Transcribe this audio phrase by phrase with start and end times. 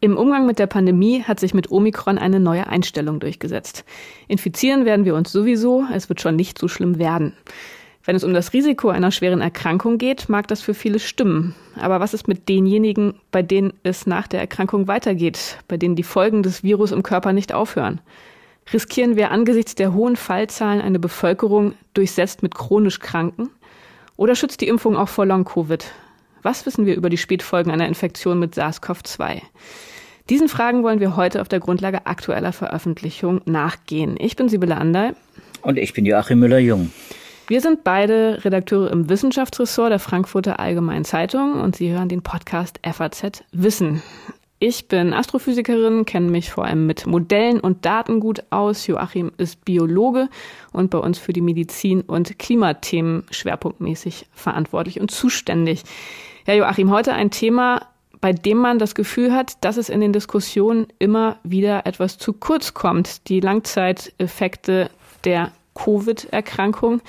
[0.00, 3.84] Im Umgang mit der Pandemie hat sich mit Omikron eine neue Einstellung durchgesetzt.
[4.28, 7.32] Infizieren werden wir uns sowieso, es wird schon nicht so schlimm werden.
[8.04, 11.54] Wenn es um das Risiko einer schweren Erkrankung geht, mag das für viele stimmen.
[11.76, 16.04] Aber was ist mit denjenigen, bei denen es nach der Erkrankung weitergeht, bei denen die
[16.04, 18.00] Folgen des Virus im Körper nicht aufhören?
[18.72, 23.50] Riskieren wir angesichts der hohen Fallzahlen eine Bevölkerung durchsetzt mit chronisch Kranken?
[24.16, 25.84] Oder schützt die Impfung auch vor Long-Covid?
[26.42, 29.42] Was wissen wir über die Spätfolgen einer Infektion mit SARS-CoV-2?
[30.28, 34.16] Diesen Fragen wollen wir heute auf der Grundlage aktueller Veröffentlichung nachgehen.
[34.18, 35.16] Ich bin Sibylle Andal.
[35.62, 36.92] Und ich bin Joachim Müller-Jung.
[37.48, 42.78] Wir sind beide Redakteure im Wissenschaftsressort der Frankfurter Allgemeinen Zeitung und Sie hören den Podcast
[42.84, 44.02] FAZ Wissen.
[44.60, 48.86] Ich bin Astrophysikerin, kenne mich vor allem mit Modellen und Daten gut aus.
[48.86, 50.28] Joachim ist Biologe
[50.72, 55.84] und bei uns für die Medizin- und Klimathemen schwerpunktmäßig verantwortlich und zuständig.
[56.48, 57.82] Ja, Joachim, heute ein Thema,
[58.22, 62.32] bei dem man das Gefühl hat, dass es in den Diskussionen immer wieder etwas zu
[62.32, 63.28] kurz kommt.
[63.28, 64.88] Die Langzeiteffekte
[65.24, 67.02] der Covid-Erkrankung.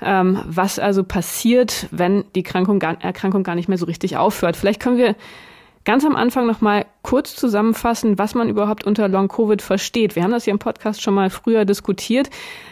[0.00, 4.56] Ähm, was also passiert, wenn die Erkrankung gar, Erkrankung gar nicht mehr so richtig aufhört.
[4.56, 5.16] Vielleicht können wir
[5.88, 10.16] ganz am Anfang noch mal kurz zusammenfassen, was man überhaupt unter Long Covid versteht.
[10.16, 12.28] Wir haben das hier im Podcast schon mal früher diskutiert.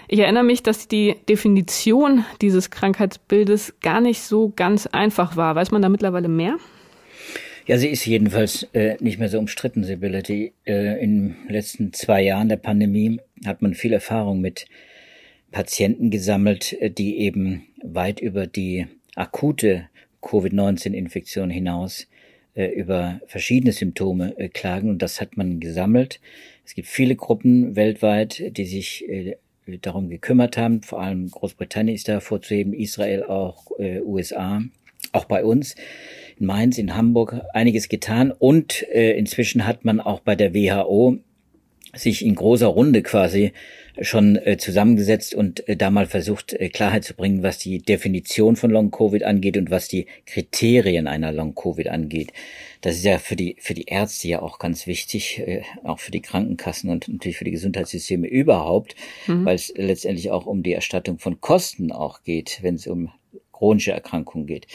[0.07, 5.55] Ich erinnere mich, dass die Definition dieses Krankheitsbildes gar nicht so ganz einfach war.
[5.55, 6.59] Weiß man da mittlerweile mehr?
[7.67, 10.23] Ja, sie ist jedenfalls äh, nicht mehr so umstritten, Sibylle.
[10.23, 14.67] Die, äh, in den letzten zwei Jahren der Pandemie hat man viel Erfahrung mit
[15.53, 19.89] Patienten gesammelt, äh, die eben weit über die akute
[20.21, 22.09] Covid-19-Infektion hinaus
[22.65, 24.91] über verschiedene Symptome äh, klagen.
[24.91, 26.21] Und das hat man gesammelt.
[26.65, 29.37] Es gibt viele Gruppen weltweit, die sich äh,
[29.83, 30.83] darum gekümmert haben.
[30.83, 34.63] Vor allem Großbritannien ist da hervorzuheben, Israel auch, äh, USA,
[35.13, 35.75] auch bei uns
[36.39, 41.19] in Mainz, in Hamburg einiges getan und äh, inzwischen hat man auch bei der WHO
[41.95, 43.53] sich in großer Runde quasi
[44.01, 48.57] schon äh, zusammengesetzt und äh, da mal versucht, äh, Klarheit zu bringen, was die Definition
[48.57, 52.33] von Long-Covid angeht und was die Kriterien einer Long-Covid angeht.
[52.83, 56.11] Das ist ja für die, für die Ärzte ja auch ganz wichtig, äh, auch für
[56.11, 58.97] die Krankenkassen und natürlich für die Gesundheitssysteme überhaupt,
[59.27, 59.45] mhm.
[59.45, 63.11] weil es letztendlich auch um die Erstattung von Kosten auch geht, wenn es um
[63.53, 64.67] chronische Erkrankungen geht.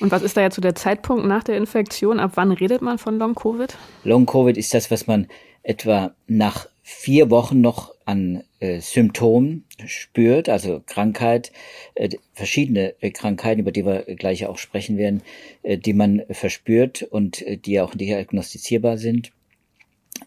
[0.00, 2.18] Und was ist da jetzt so der Zeitpunkt nach der Infektion?
[2.18, 3.76] Ab wann redet man von Long-Covid?
[4.04, 5.28] Long-Covid ist das, was man
[5.62, 11.50] etwa nach vier Wochen noch an äh, Symptomen spürt, also Krankheit,
[11.96, 15.22] äh, verschiedene äh, Krankheiten, über die wir gleich auch sprechen werden,
[15.64, 19.32] äh, die man verspürt und äh, die auch diagnostizierbar sind.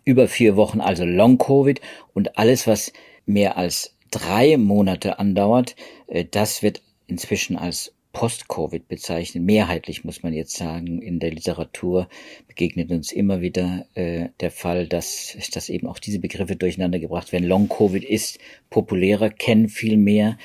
[0.03, 1.79] Über vier Wochen also Long-Covid
[2.13, 2.91] und alles, was
[3.25, 5.77] mehr als drei Monate andauert,
[6.07, 9.43] äh, das wird inzwischen als Post-Covid bezeichnet.
[9.43, 12.07] Mehrheitlich muss man jetzt sagen, in der Literatur
[12.47, 17.31] begegnet uns immer wieder äh, der Fall, dass, dass eben auch diese Begriffe durcheinander gebracht
[17.31, 17.47] werden.
[17.47, 18.39] Long-Covid ist
[18.69, 20.37] populärer, kennen viel mehr.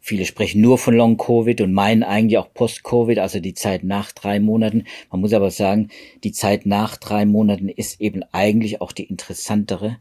[0.00, 4.38] Viele sprechen nur von Long-Covid und meinen eigentlich auch Post-Covid, also die Zeit nach drei
[4.38, 4.84] Monaten.
[5.10, 5.88] Man muss aber sagen,
[6.22, 9.96] die Zeit nach drei Monaten ist eben eigentlich auch die interessantere,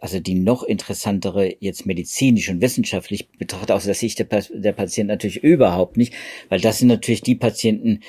[0.00, 5.08] also die noch interessantere jetzt medizinisch und wissenschaftlich betrachtet aus der Sicht der, der Patienten
[5.08, 6.14] natürlich überhaupt nicht,
[6.48, 8.00] weil das sind natürlich die Patienten,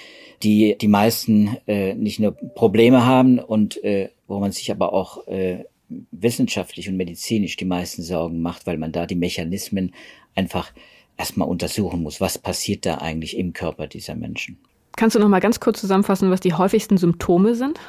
[0.44, 5.28] die die meisten äh, nicht nur Probleme haben und äh, wo man sich aber auch
[5.28, 5.66] äh,
[6.12, 9.94] wissenschaftlich und medizinisch die meisten Sorgen macht, weil man da die Mechanismen
[10.34, 10.72] einfach
[11.18, 14.58] erstmal untersuchen muss, was passiert da eigentlich im Körper dieser Menschen.
[14.96, 17.80] Kannst du noch mal ganz kurz zusammenfassen, was die häufigsten Symptome sind?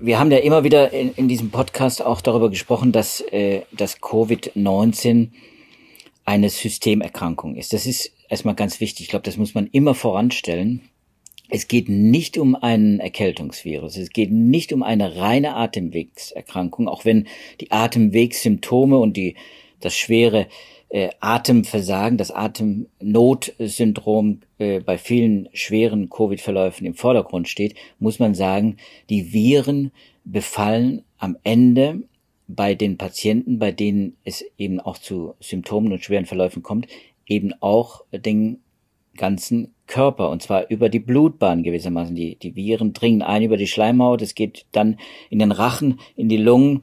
[0.00, 4.00] Wir haben ja immer wieder in, in diesem Podcast auch darüber gesprochen, dass, äh, dass
[4.00, 5.30] Covid-19
[6.24, 7.72] eine Systemerkrankung ist.
[7.72, 9.06] Das ist erstmal ganz wichtig.
[9.06, 10.82] Ich glaube, das muss man immer voranstellen.
[11.50, 13.96] Es geht nicht um einen Erkältungsvirus.
[13.96, 17.26] Es geht nicht um eine reine Atemwegserkrankung, auch wenn
[17.60, 19.34] die Atemwegssymptome und die,
[19.80, 20.46] das schwere
[20.90, 28.76] äh, Atemversagen, das Atemnotsyndrom äh, bei vielen schweren Covid-Verläufen im Vordergrund steht, muss man sagen,
[29.10, 29.92] die Viren
[30.24, 32.02] befallen am Ende
[32.46, 36.86] bei den Patienten, bei denen es eben auch zu Symptomen und schweren Verläufen kommt,
[37.26, 38.60] eben auch den
[39.16, 42.14] ganzen Körper und zwar über die Blutbahn gewissermaßen.
[42.14, 44.98] Die, die Viren dringen ein über die Schleimhaut, es geht dann
[45.28, 46.82] in den Rachen, in die Lungen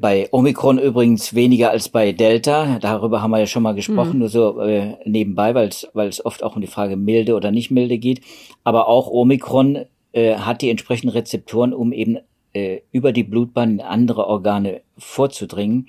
[0.00, 2.78] bei Omikron übrigens weniger als bei Delta.
[2.80, 4.18] Darüber haben wir ja schon mal gesprochen, mhm.
[4.18, 5.68] nur so äh, nebenbei, weil
[6.08, 8.20] es oft auch um die Frage milde oder nicht milde geht.
[8.64, 12.18] Aber auch Omikron äh, hat die entsprechenden Rezeptoren, um eben
[12.52, 15.88] äh, über die Blutbahn in andere Organe vorzudringen.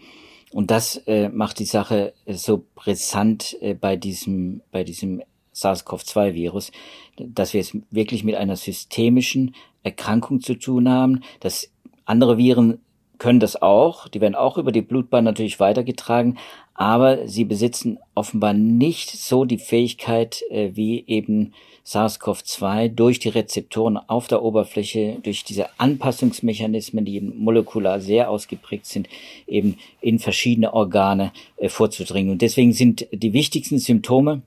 [0.52, 5.22] Und das äh, macht die Sache so brisant äh, bei diesem, bei diesem
[5.54, 6.72] SARS-CoV-2-Virus,
[7.18, 11.22] dass wir es wirklich mit einer systemischen Erkrankung zu tun haben.
[11.40, 11.72] dass
[12.06, 12.80] andere Viren
[13.22, 16.40] können das auch, die werden auch über die Blutbahn natürlich weitergetragen,
[16.74, 21.54] aber sie besitzen offenbar nicht so die Fähigkeit äh, wie eben
[21.86, 29.08] SARS-CoV-2 durch die Rezeptoren auf der Oberfläche, durch diese Anpassungsmechanismen, die molekular sehr ausgeprägt sind,
[29.46, 32.32] eben in verschiedene Organe äh, vorzudringen.
[32.32, 34.42] Und deswegen sind die wichtigsten Symptome,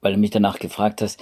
[0.00, 1.20] weil du mich danach gefragt hast,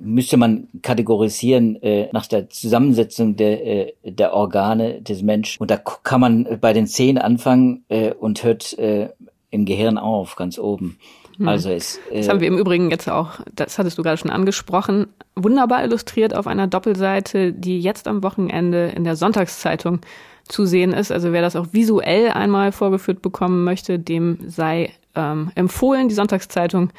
[0.00, 5.60] müsste man kategorisieren äh, nach der Zusammensetzung der, äh, der Organe des Menschen.
[5.60, 9.08] Und da kann man bei den Zehen anfangen äh, und hört äh,
[9.50, 10.98] im Gehirn auf, ganz oben.
[11.36, 11.48] Hm.
[11.48, 14.30] Also es, äh, das haben wir im Übrigen jetzt auch, das hattest du gerade schon
[14.30, 20.00] angesprochen, wunderbar illustriert auf einer Doppelseite, die jetzt am Wochenende in der Sonntagszeitung
[20.48, 21.12] zu sehen ist.
[21.12, 26.90] Also wer das auch visuell einmal vorgeführt bekommen möchte, dem sei ähm, empfohlen, die Sonntagszeitung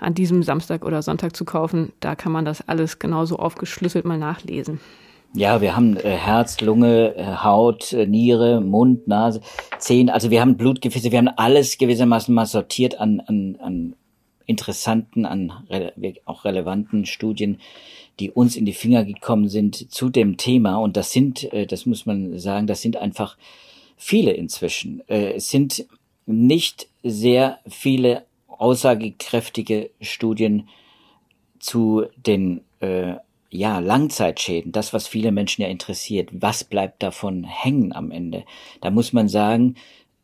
[0.00, 1.92] an diesem Samstag oder Sonntag zu kaufen.
[2.00, 4.80] Da kann man das alles genauso aufgeschlüsselt mal nachlesen.
[5.32, 9.40] Ja, wir haben äh, Herz, Lunge, äh, Haut, äh, Niere, Mund, Nase,
[9.78, 10.10] Zehen.
[10.10, 13.94] Also wir haben Blutgefäße, wir haben alles gewissermaßen mal sortiert an, an, an
[14.46, 15.92] interessanten, an re
[16.24, 17.60] auch relevanten Studien,
[18.18, 20.76] die uns in die Finger gekommen sind zu dem Thema.
[20.76, 23.36] Und das sind, äh, das muss man sagen, das sind einfach
[23.96, 25.02] viele inzwischen.
[25.08, 25.86] Äh, es sind
[26.26, 28.24] nicht sehr viele
[28.60, 30.68] aussagekräftige Studien
[31.58, 33.14] zu den äh,
[33.50, 38.44] ja, Langzeitschäden, das, was viele Menschen ja interessiert, was bleibt davon hängen am Ende?
[38.80, 39.74] Da muss man sagen,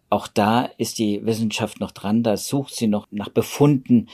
[0.08, 4.08] auch da ist die Wissenschaft noch dran, da sucht sie noch nach Befunden,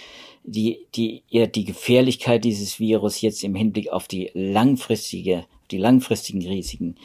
[0.45, 6.47] die, die ihr die Gefährlichkeit dieses Virus jetzt im Hinblick auf die langfristige, die langfristigen
[6.47, 6.97] Risiken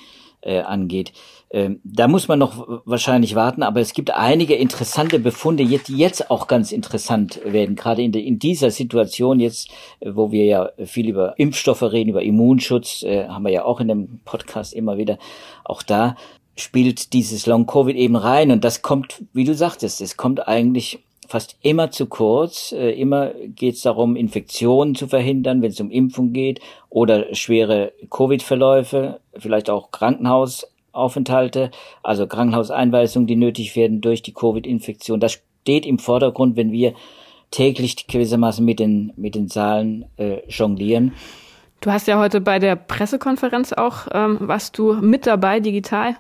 [0.48, 1.12] äh, angeht.
[1.50, 6.32] Ähm, da muss man noch wahrscheinlich warten, aber es gibt einige interessante Befunde, die jetzt
[6.32, 10.70] auch ganz interessant werden, gerade in, de, in dieser Situation jetzt, äh, wo wir ja
[10.86, 14.98] viel über Impfstoffe reden, über Immunschutz, äh, haben wir ja auch in dem Podcast immer
[14.98, 15.18] wieder.
[15.64, 16.16] Auch da
[16.56, 21.58] spielt dieses Long-Covid eben rein und das kommt, wie du sagtest, es kommt eigentlich fast
[21.62, 22.72] immer zu kurz.
[22.72, 26.60] Äh, immer geht es darum, Infektionen zu verhindern, wenn es um Impfung geht
[26.90, 31.72] oder schwere Covid-Verläufe, vielleicht auch Krankenhausaufenthalte,
[32.04, 35.20] also Krankenhauseinweisungen, die nötig werden durch die Covid-Infektion.
[35.20, 36.94] Das steht im Vordergrund, wenn wir
[37.52, 41.14] täglich gewissermaßen mit den, mit den Zahlen äh, jonglieren.
[41.80, 46.16] Du hast ja heute bei der Pressekonferenz auch, ähm, warst du mit dabei digital.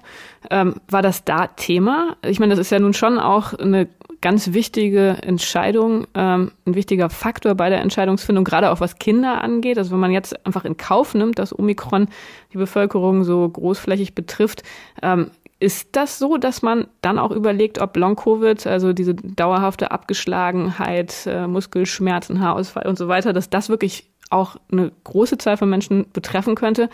[0.51, 2.15] Ähm, war das da Thema?
[2.23, 3.87] Ich meine, das ist ja nun schon auch eine
[4.21, 9.77] ganz wichtige Entscheidung, ähm, ein wichtiger Faktor bei der Entscheidungsfindung, gerade auch was Kinder angeht.
[9.77, 12.07] Also wenn man jetzt einfach in Kauf nimmt, dass Omikron
[12.53, 14.63] die Bevölkerung so großflächig betrifft,
[15.01, 21.25] ähm, ist das so, dass man dann auch überlegt, ob Long-Covid, also diese dauerhafte Abgeschlagenheit,
[21.25, 26.05] äh, Muskelschmerzen, Haarausfall und so weiter, dass das wirklich auch eine große Zahl von Menschen
[26.11, 26.89] betreffen könnte?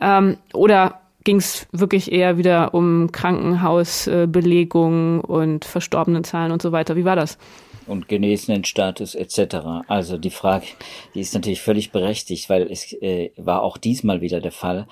[0.00, 6.96] Ähm, oder ging es wirklich eher wieder um Krankenhausbelegungen und verstorbenen Zahlen und so weiter?
[6.96, 7.36] Wie war das?
[7.86, 9.56] und genesenen Status etc.
[9.88, 10.64] Also die Frage,
[11.14, 14.86] die ist natürlich völlig berechtigt, weil es äh, war auch diesmal wieder der Fall,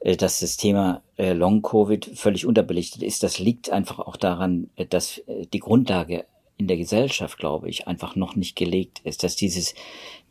[0.00, 3.22] äh, dass das Thema äh, Long Covid völlig unterbelichtet ist.
[3.22, 6.24] Das liegt einfach auch daran, äh, dass äh, die Grundlage
[6.56, 9.74] in der Gesellschaft, glaube ich, einfach noch nicht gelegt ist, dass dieses,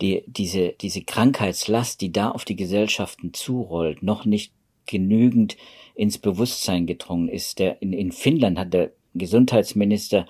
[0.01, 4.51] die, diese, diese Krankheitslast, die da auf die Gesellschaften zurollt, noch nicht
[4.85, 5.57] genügend
[5.95, 7.59] ins Bewusstsein gedrungen ist.
[7.59, 10.25] Der, in, in Finnland hat der Gesundheitsminister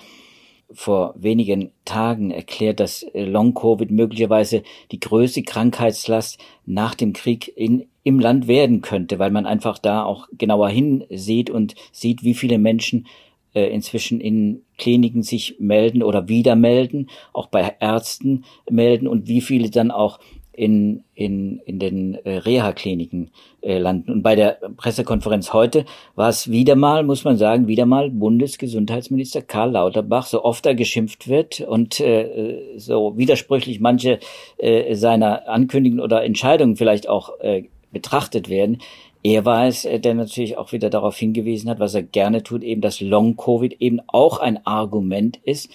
[0.72, 7.86] vor wenigen Tagen erklärt, dass äh, Long-Covid möglicherweise die größte Krankheitslast nach dem Krieg in,
[8.04, 12.58] im Land werden könnte, weil man einfach da auch genauer hinsieht und sieht, wie viele
[12.58, 13.08] Menschen
[13.54, 19.42] äh, inzwischen in Kliniken sich melden oder wieder melden, auch bei Ärzten melden und wie
[19.42, 20.20] viele dann auch
[20.54, 23.32] in, in, in den äh, Reha-Kliniken
[23.62, 24.12] äh, landen.
[24.12, 29.42] Und bei der Pressekonferenz heute war es wieder mal, muss man sagen, wieder mal Bundesgesundheitsminister
[29.42, 34.20] Karl Lauterbach, so oft er geschimpft wird und äh, so widersprüchlich manche
[34.58, 38.78] äh, seiner Ankündigungen oder Entscheidungen vielleicht auch äh, betrachtet werden.
[39.24, 42.62] Er war es, äh, der natürlich auch wieder darauf hingewiesen hat, was er gerne tut,
[42.62, 45.72] eben dass Long-Covid eben auch ein Argument ist,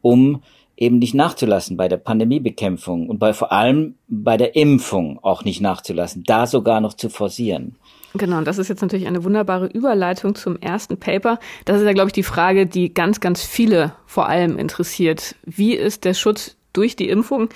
[0.00, 0.42] um
[0.76, 5.60] eben nicht nachzulassen bei der Pandemiebekämpfung und bei vor allem bei der Impfung auch nicht
[5.60, 7.76] nachzulassen, da sogar noch zu forcieren.
[8.14, 11.38] Genau, und das ist jetzt natürlich eine wunderbare Überleitung zum ersten Paper.
[11.64, 15.34] Das ist ja, glaube ich, die Frage, die ganz, ganz viele vor allem interessiert.
[15.44, 17.48] Wie ist der Schutz durch die Impfung?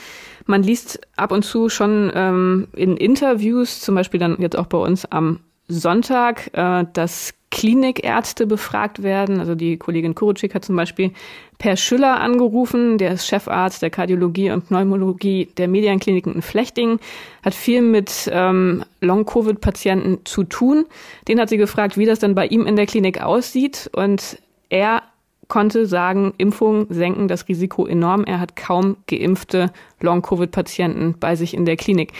[0.46, 4.78] Man liest ab und zu schon ähm, in Interviews, zum Beispiel dann jetzt auch bei
[4.78, 9.40] uns am Sonntag, äh, dass Klinikärzte befragt werden.
[9.40, 11.12] Also die Kollegin Kurutschik hat zum Beispiel
[11.58, 16.98] Per Schüller angerufen, der ist Chefarzt der Kardiologie und Pneumologie der Medienkliniken in Flechtingen,
[17.42, 20.84] hat viel mit ähm, Long-Covid-Patienten zu tun.
[21.28, 25.02] Den hat sie gefragt, wie das dann bei ihm in der Klinik aussieht und er
[25.48, 28.24] konnte sagen, Impfungen senken das Risiko enorm.
[28.24, 29.70] Er hat kaum geimpfte
[30.00, 32.12] Long-Covid-Patienten bei sich in der Klinik.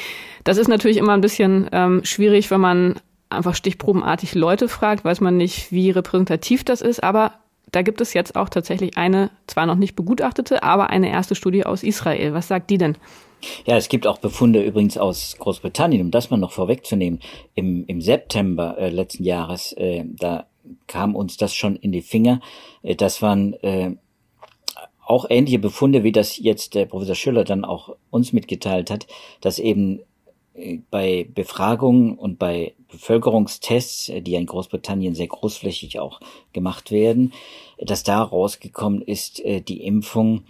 [0.44, 2.94] Das ist natürlich immer ein bisschen ähm, schwierig, wenn man
[3.30, 7.32] einfach stichprobenartig Leute fragt, weiß man nicht, wie repräsentativ das ist, aber
[7.72, 11.66] da gibt es jetzt auch tatsächlich eine, zwar noch nicht begutachtete, aber eine erste Studie
[11.66, 12.32] aus Israel.
[12.32, 12.96] Was sagt die denn?
[13.66, 17.20] Ja, es gibt auch Befunde übrigens aus Großbritannien, um das mal noch vorwegzunehmen.
[17.54, 20.46] Im, im September äh, letzten Jahres, äh, da
[20.86, 22.40] kam uns das schon in die Finger.
[22.82, 23.96] Äh, das waren äh,
[25.04, 29.06] auch ähnliche Befunde, wie das jetzt der Professor Schüller dann auch uns mitgeteilt hat,
[29.40, 30.00] dass eben
[30.90, 36.20] bei Befragungen und bei Bevölkerungstests, äh, die in Großbritannien sehr großflächig auch
[36.52, 37.32] gemacht werden,
[37.78, 40.44] dass da rausgekommen ist, äh, die Impfung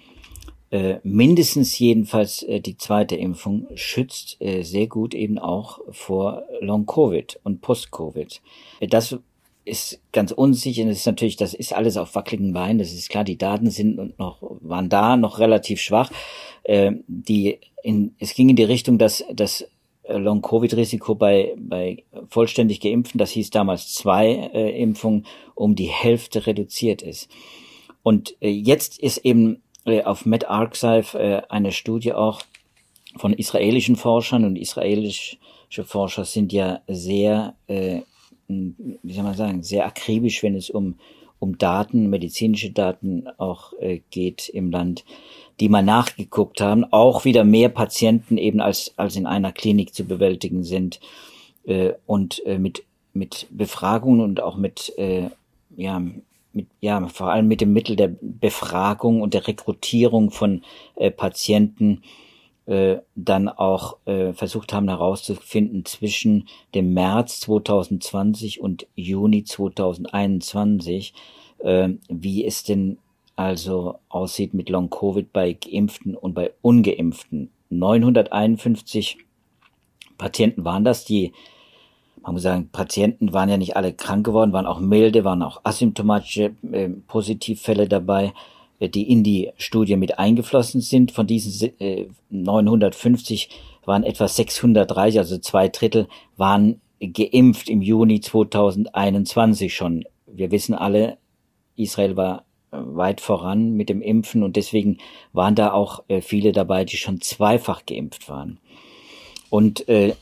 [1.04, 8.42] mindestens jedenfalls die zweite Impfung schützt sehr gut eben auch vor Long-Covid und Post-Covid.
[8.88, 9.16] Das
[9.64, 10.84] ist ganz unsicher.
[10.84, 12.78] Das ist natürlich, das ist alles auf wackeligen Beinen.
[12.78, 16.10] Das ist klar, die Daten sind und noch, waren da noch relativ schwach.
[16.66, 19.66] die in, es ging in die Richtung, dass das äh,
[20.08, 27.02] Long-Covid-Risiko bei, bei vollständig Geimpften, das hieß damals zwei äh, Impfungen, um die Hälfte reduziert
[27.02, 27.28] ist.
[28.02, 32.42] Und äh, jetzt ist eben äh, auf MedArchive äh, eine Studie auch
[33.16, 34.44] von israelischen Forschern.
[34.44, 35.38] Und israelische
[35.84, 38.02] Forscher sind ja sehr, äh,
[38.48, 40.98] wie soll man sagen, sehr akribisch, wenn es um,
[41.38, 45.04] um Daten, medizinische Daten auch äh, geht im Land
[45.60, 50.04] die mal nachgeguckt haben, auch wieder mehr Patienten eben als, als in einer Klinik zu
[50.04, 51.00] bewältigen sind
[51.64, 55.30] äh, und äh, mit, mit Befragungen und auch mit, äh,
[55.76, 56.02] ja,
[56.52, 60.62] mit, ja, vor allem mit dem Mittel der Befragung und der Rekrutierung von
[60.96, 62.02] äh, Patienten
[62.66, 71.14] äh, dann auch äh, versucht haben herauszufinden zwischen dem März 2020 und Juni 2021,
[71.58, 72.98] äh, wie es denn
[73.36, 77.50] also aussieht mit Long-Covid bei Geimpften und bei Ungeimpften.
[77.68, 79.18] 951
[80.16, 81.32] Patienten waren das, die,
[82.22, 85.60] man muss sagen, Patienten waren ja nicht alle krank geworden, waren auch milde, waren auch
[85.64, 88.32] asymptomatische äh, Positivfälle dabei,
[88.78, 91.12] äh, die in die Studie mit eingeflossen sind.
[91.12, 93.50] Von diesen äh, 950
[93.84, 100.04] waren etwa 630, also zwei Drittel, waren geimpft im Juni 2021 schon.
[100.26, 101.18] Wir wissen alle,
[101.76, 104.98] Israel war weit voran mit dem Impfen und deswegen
[105.32, 108.58] waren da auch äh, viele dabei, die schon zweifach geimpft waren.
[109.50, 110.14] Und, äh,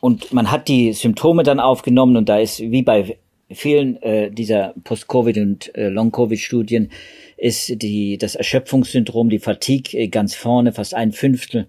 [0.00, 3.18] und man hat die Symptome dann aufgenommen und da ist wie bei
[3.50, 6.90] vielen äh, dieser Post-Covid und äh, Long-Covid-Studien
[7.36, 11.68] ist die, das Erschöpfungssyndrom, die Fatigue äh, ganz vorne, fast ein Fünftel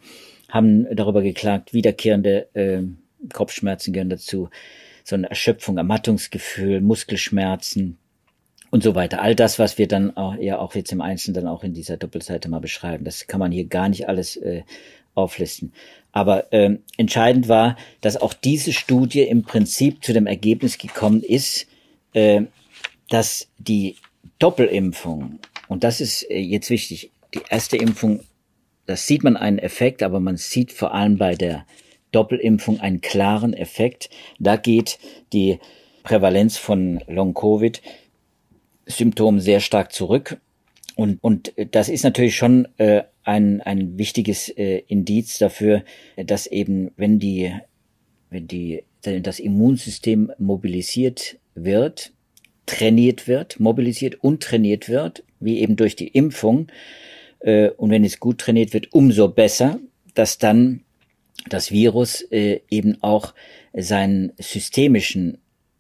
[0.50, 2.82] haben darüber geklagt, wiederkehrende äh,
[3.32, 4.50] Kopfschmerzen gehören dazu,
[5.04, 7.98] so eine Erschöpfung, Ermattungsgefühl, Muskelschmerzen,
[8.72, 9.22] und so weiter.
[9.22, 11.98] All das, was wir dann auch, ja auch jetzt im Einzelnen dann auch in dieser
[11.98, 14.64] Doppelseite mal beschreiben, das kann man hier gar nicht alles äh,
[15.16, 15.74] auflisten.
[16.12, 21.68] Aber ähm, entscheidend war, dass auch diese Studie im Prinzip zu dem Ergebnis gekommen ist,
[22.14, 22.44] äh,
[23.10, 23.98] dass die
[24.40, 28.22] Doppelimpfung, und das ist äh, jetzt wichtig, die erste Impfung,
[28.86, 31.66] das sieht man einen Effekt, aber man sieht vor allem bei der
[32.12, 34.10] Doppelimpfung einen klaren Effekt.
[34.40, 34.98] Da geht
[35.32, 35.60] die
[36.02, 37.84] Prävalenz von Long-Covid
[38.90, 40.40] Symptom sehr stark zurück.
[40.96, 45.84] Und, und das ist natürlich schon äh, ein, ein wichtiges äh, Indiz dafür,
[46.18, 47.54] dass eben, wenn die,
[48.30, 52.12] wenn die, das Immunsystem mobilisiert wird,
[52.66, 56.68] trainiert wird, mobilisiert und trainiert wird, wie eben durch die Impfung,
[57.40, 59.80] äh, und wenn es gut trainiert wird, umso besser,
[60.14, 60.82] dass dann
[61.48, 63.34] das Virus äh, eben auch
[63.74, 65.38] seinen systemischen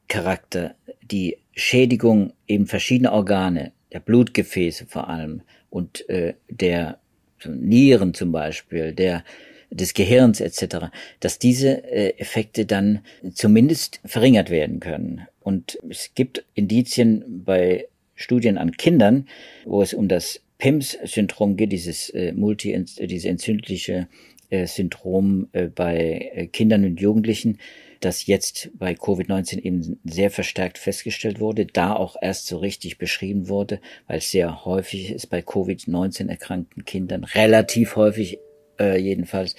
[0.07, 0.75] Charakter,
[1.11, 6.99] die Schädigung eben verschiedener Organe, der Blutgefäße vor allem und äh, der
[7.45, 9.23] Nieren zum Beispiel, der
[9.71, 10.87] des Gehirns etc.,
[11.19, 12.99] dass diese äh, Effekte dann
[13.33, 15.27] zumindest verringert werden können.
[15.41, 19.27] Und es gibt Indizien bei Studien an Kindern,
[19.65, 24.07] wo es um das PIMS-Syndrom geht, dieses äh, multi, diese entzündliche
[24.49, 27.59] äh, Syndrom äh, bei äh, Kindern und Jugendlichen,
[27.99, 33.49] das jetzt bei Covid-19 eben sehr verstärkt festgestellt wurde, da auch erst so richtig beschrieben
[33.49, 38.39] wurde, weil es sehr häufig ist bei Covid-19 erkrankten Kindern, relativ häufig
[38.79, 39.55] äh, jedenfalls,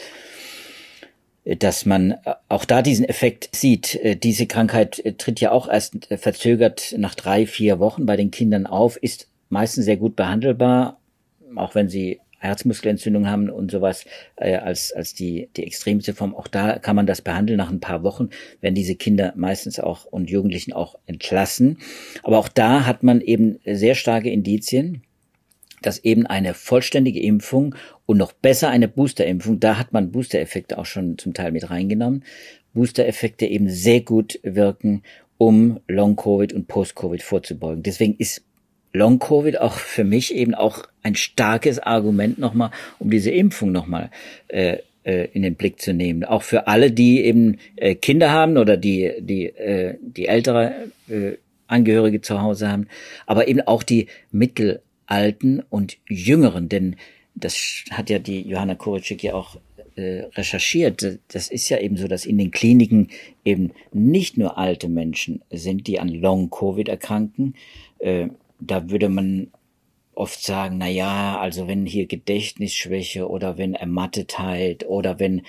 [1.44, 2.16] dass man
[2.49, 3.99] auch da diesen Effekt sieht.
[4.23, 8.97] Diese Krankheit tritt ja auch erst verzögert nach drei, vier Wochen bei den Kindern auf,
[8.97, 11.00] ist meistens sehr gut behandelbar,
[11.56, 14.04] auch wenn sie Herzmuskelentzündung haben und sowas
[14.37, 16.35] äh, als als die die extremste Form.
[16.35, 18.30] Auch da kann man das behandeln nach ein paar Wochen,
[18.61, 21.78] wenn diese Kinder meistens auch und Jugendlichen auch entlassen.
[22.23, 25.02] Aber auch da hat man eben sehr starke Indizien,
[25.82, 27.75] dass eben eine vollständige Impfung
[28.06, 32.25] und noch besser eine Boosterimpfung, da hat man Boostereffekte auch schon zum Teil mit reingenommen,
[32.75, 35.02] Boostereffekte eben sehr gut wirken,
[35.38, 37.82] um Long-Covid und Post-Covid vorzubeugen.
[37.82, 38.44] Deswegen ist
[38.92, 44.11] Long-Covid auch für mich eben auch ein starkes Argument nochmal, um diese Impfung nochmal
[44.49, 46.25] äh, äh, in den Blick zu nehmen.
[46.25, 51.32] Auch für alle, die eben äh, Kinder haben oder die, die, äh, die ältere äh,
[51.66, 52.88] Angehörige zu Hause haben,
[53.26, 56.97] aber eben auch die mittelalten und jüngeren, denn
[57.37, 59.56] das hat ja die Johanna Kurczyk ja auch
[59.94, 61.20] äh, recherchiert.
[61.28, 63.09] Das ist ja eben so, dass in den Kliniken
[63.44, 67.54] eben nicht nur alte Menschen sind, die an Long-Covid erkranken,
[68.00, 68.28] äh,
[68.61, 69.50] da würde man
[70.14, 75.43] oft sagen, na ja, also wenn hier Gedächtnisschwäche oder wenn Ermattetheit oder wenn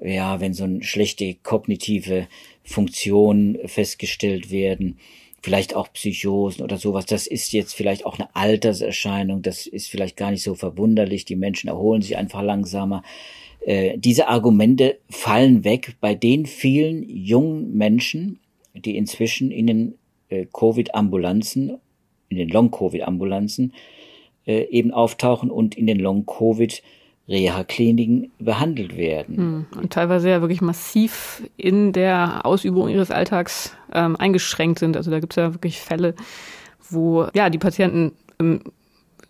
[0.00, 2.26] ja, wenn so eine schlechte kognitive
[2.62, 4.98] Funktion festgestellt werden,
[5.42, 10.16] vielleicht auch Psychosen oder sowas, das ist jetzt vielleicht auch eine Alterserscheinung, das ist vielleicht
[10.16, 13.02] gar nicht so verwunderlich, die Menschen erholen sich einfach langsamer.
[13.60, 18.40] Äh, diese Argumente fallen weg bei den vielen jungen Menschen,
[18.74, 19.94] die inzwischen in den
[20.28, 21.78] äh, Covid-Ambulanzen
[22.36, 23.72] in den Long-Covid-Ambulanzen
[24.46, 26.82] äh, eben auftauchen und in den Long-Covid
[27.28, 29.36] Reha-Kliniken behandelt werden.
[29.36, 29.66] Hm.
[29.80, 34.96] Und teilweise ja wirklich massiv in der Ausübung ihres Alltags ähm, eingeschränkt sind.
[34.96, 36.14] Also da gibt es ja wirklich Fälle,
[36.90, 38.60] wo ja die Patienten im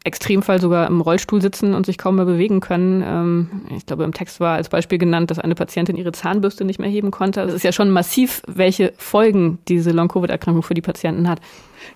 [0.05, 3.03] Extremfall sogar im Rollstuhl sitzen und sich kaum mehr bewegen können.
[3.03, 6.79] Ähm, ich glaube, im Text war als Beispiel genannt, dass eine Patientin ihre Zahnbürste nicht
[6.79, 7.45] mehr heben konnte.
[7.45, 11.41] Das ist ja schon massiv, welche Folgen diese Long-Covid-Erkrankung für die Patienten hat.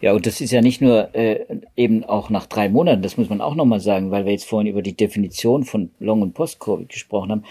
[0.00, 1.44] Ja, und das ist ja nicht nur äh,
[1.76, 4.70] eben auch nach drei Monaten, das muss man auch nochmal sagen, weil wir jetzt vorhin
[4.70, 7.44] über die Definition von Long- und Post-Covid gesprochen haben.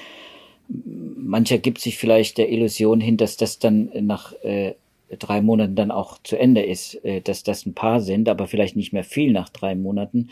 [0.69, 4.73] Mancher gibt sich vielleicht der Illusion hin, dass das dann nach äh,
[5.19, 8.75] drei Monaten dann auch zu Ende ist, äh, dass das ein Paar sind, aber vielleicht
[8.75, 10.29] nicht mehr viel nach drei Monaten.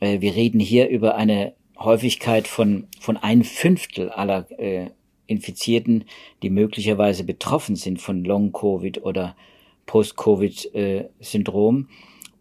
[0.00, 4.90] Äh, wir reden hier über eine Häufigkeit von, von ein Fünftel aller äh,
[5.26, 6.04] Infizierten,
[6.42, 9.36] die möglicherweise betroffen sind von Long-Covid oder
[9.86, 11.88] Post-Covid-Syndrom.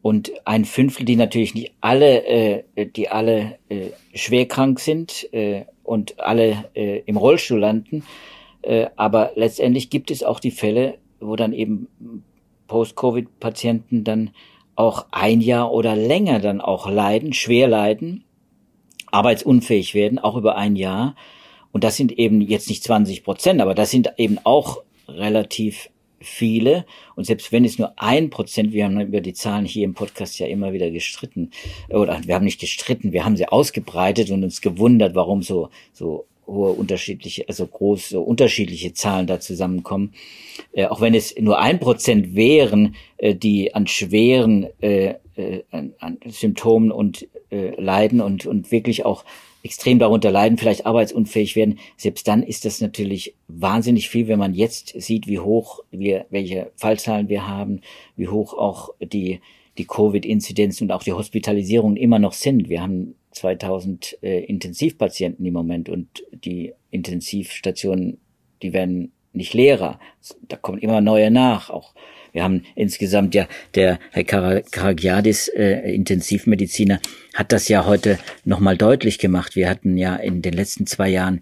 [0.02, 2.64] Und ein Fünftel, die natürlich nicht alle,
[2.96, 3.60] die alle
[4.14, 5.30] schwer krank sind
[5.84, 6.70] und alle
[7.06, 8.04] im Rollstuhl landen.
[8.96, 11.88] Aber letztendlich gibt es auch die Fälle, wo dann eben
[12.68, 14.32] Post-Covid-Patienten dann
[14.76, 18.24] auch ein Jahr oder länger dann auch leiden, schwer leiden,
[19.12, 21.16] arbeitsunfähig werden, auch über ein Jahr.
[21.72, 25.90] Und das sind eben jetzt nicht 20 Prozent, aber das sind eben auch relativ
[26.22, 26.86] viele.
[27.16, 30.40] Und selbst wenn es nur ein Prozent, wir haben über die Zahlen hier im Podcast
[30.40, 31.52] ja immer wieder gestritten,
[31.90, 36.26] oder wir haben nicht gestritten, wir haben sie ausgebreitet und uns gewundert, warum so, so
[36.50, 40.14] hohe unterschiedliche, also große unterschiedliche Zahlen da zusammenkommen.
[40.74, 46.18] Äh, auch wenn es nur ein Prozent wären, äh, die an schweren äh, äh, an,
[46.26, 49.24] Symptomen und äh, leiden und, und wirklich auch
[49.64, 54.54] extrem darunter leiden, vielleicht arbeitsunfähig werden, selbst dann ist das natürlich wahnsinnig viel, wenn man
[54.54, 57.82] jetzt sieht, wie hoch wir, welche Fallzahlen wir haben,
[58.16, 59.42] wie hoch auch die,
[59.78, 62.70] die Covid-Inzidenzen und auch die Hospitalisierungen immer noch sind.
[62.70, 68.20] Wir haben 2000 äh, Intensivpatienten im Moment und die Intensivstationen,
[68.62, 70.00] die werden nicht leerer.
[70.48, 71.70] Da kommen immer neue nach.
[71.70, 71.94] Auch
[72.32, 77.00] wir haben insgesamt ja der Herr Karagiadis, äh, Intensivmediziner,
[77.34, 79.56] hat das ja heute nochmal deutlich gemacht.
[79.56, 81.42] Wir hatten ja in den letzten zwei Jahren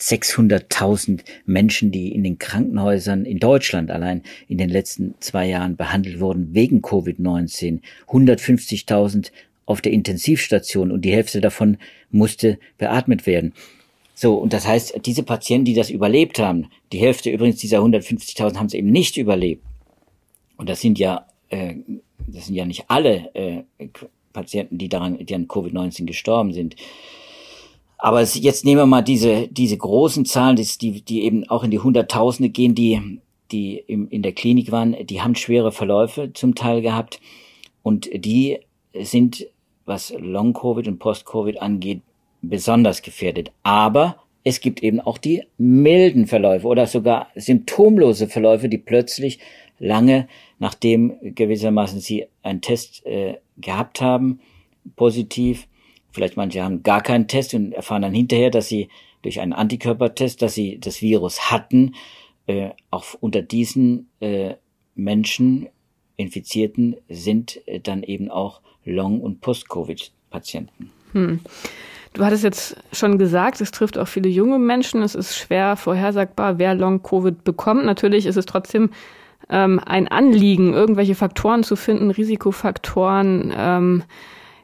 [0.00, 6.20] 600.000 Menschen, die in den Krankenhäusern in Deutschland allein in den letzten zwei Jahren behandelt
[6.20, 7.80] wurden wegen Covid-19.
[8.06, 9.30] 150.000
[9.66, 11.76] auf der Intensivstation und die Hälfte davon
[12.10, 13.52] musste beatmet werden.
[14.14, 18.56] So, und das heißt, diese Patienten, die das überlebt haben, die Hälfte übrigens dieser 150.000
[18.56, 19.62] haben es eben nicht überlebt.
[20.56, 21.74] Und das sind ja, äh,
[22.26, 23.62] das sind ja nicht alle äh,
[24.32, 26.76] Patienten, die daran, die an Covid-19 gestorben sind.
[27.98, 31.70] Aber es, jetzt nehmen wir mal diese, diese großen Zahlen, die, die eben auch in
[31.70, 36.54] die Hunderttausende gehen, die, die im, in der Klinik waren, die haben schwere Verläufe zum
[36.54, 37.20] Teil gehabt.
[37.82, 38.58] Und die
[39.02, 39.46] sind
[39.86, 42.02] was Long-Covid und Post-Covid angeht,
[42.42, 43.50] besonders gefährdet.
[43.62, 49.38] Aber es gibt eben auch die milden Verläufe oder sogar symptomlose Verläufe, die plötzlich
[49.78, 54.40] lange nachdem gewissermaßen sie einen Test äh, gehabt haben,
[54.96, 55.66] positiv,
[56.10, 58.88] vielleicht manche haben gar keinen Test und erfahren dann hinterher, dass sie
[59.22, 61.94] durch einen Antikörpertest, dass sie das Virus hatten.
[62.46, 64.54] Äh, auch unter diesen äh,
[64.94, 65.68] Menschen,
[66.16, 70.90] Infizierten, sind äh, dann eben auch Long- und Post-Covid-Patienten.
[71.12, 71.40] Hm.
[72.12, 75.02] Du hattest jetzt schon gesagt, es trifft auch viele junge Menschen.
[75.02, 77.84] Es ist schwer vorhersagbar, wer Long-Covid bekommt.
[77.84, 78.90] Natürlich ist es trotzdem
[79.50, 84.02] ähm, ein Anliegen, irgendwelche Faktoren zu finden, Risikofaktoren, ähm,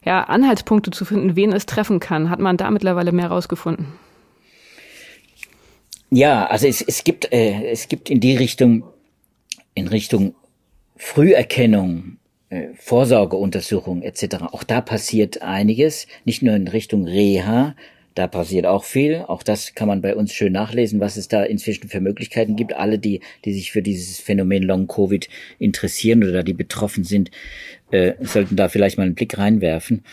[0.05, 2.31] ja, Anhaltspunkte zu finden, wen es treffen kann.
[2.31, 3.87] Hat man da mittlerweile mehr rausgefunden?
[6.11, 8.85] Ja, also es, es gibt äh, es gibt in die Richtung
[9.75, 10.35] in Richtung
[10.97, 12.19] Früherkennung,
[12.53, 14.37] äh, Vorsorgeuntersuchung etc.
[14.53, 17.75] Auch da passiert einiges, nicht nur in Richtung Reha,
[18.15, 19.25] da passiert auch viel.
[19.27, 22.75] Auch das kann man bei uns schön nachlesen, was es da inzwischen für Möglichkeiten gibt.
[22.75, 27.31] Alle, die, die sich für dieses Phänomen Long Covid interessieren oder die betroffen sind,
[27.91, 30.05] äh, sollten da vielleicht mal einen Blick reinwerfen.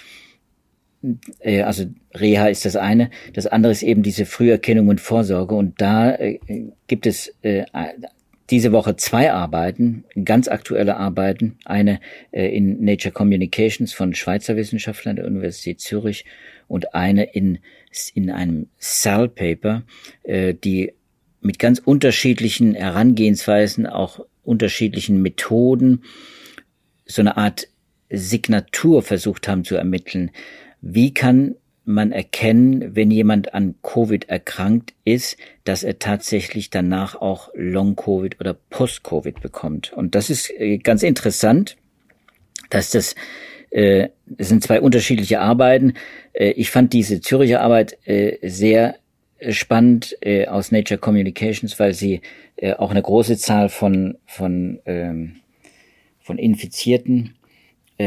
[1.39, 3.09] Äh, also Reha ist das eine.
[3.33, 5.55] Das andere ist eben diese Früherkennung und Vorsorge.
[5.55, 6.39] Und da äh,
[6.87, 7.65] gibt es äh,
[8.49, 11.57] diese Woche zwei Arbeiten, ganz aktuelle Arbeiten.
[11.65, 11.99] Eine
[12.31, 16.25] äh, in Nature Communications von Schweizer Wissenschaftlern der Universität Zürich
[16.67, 17.59] und eine in,
[18.13, 19.83] in einem Cell Paper,
[20.23, 20.93] äh, die
[21.41, 26.03] mit ganz unterschiedlichen Herangehensweisen, auch unterschiedlichen Methoden,
[27.05, 27.67] so eine Art
[28.09, 30.31] Signatur versucht haben zu ermitteln.
[30.81, 31.55] Wie kann
[31.89, 38.53] man erkennen, wenn jemand an Covid erkrankt ist, dass er tatsächlich danach auch Long-Covid oder
[38.53, 39.91] Post-Covid bekommt.
[39.93, 41.77] Und das ist äh, ganz interessant,
[42.69, 43.15] dass das,
[43.71, 45.93] äh, das sind zwei unterschiedliche Arbeiten.
[46.33, 48.95] Äh, ich fand diese Züricher Arbeit äh, sehr
[49.49, 52.21] spannend äh, aus Nature Communications, weil sie
[52.57, 55.37] äh, auch eine große Zahl von, von, ähm,
[56.19, 57.38] von Infizierten äh,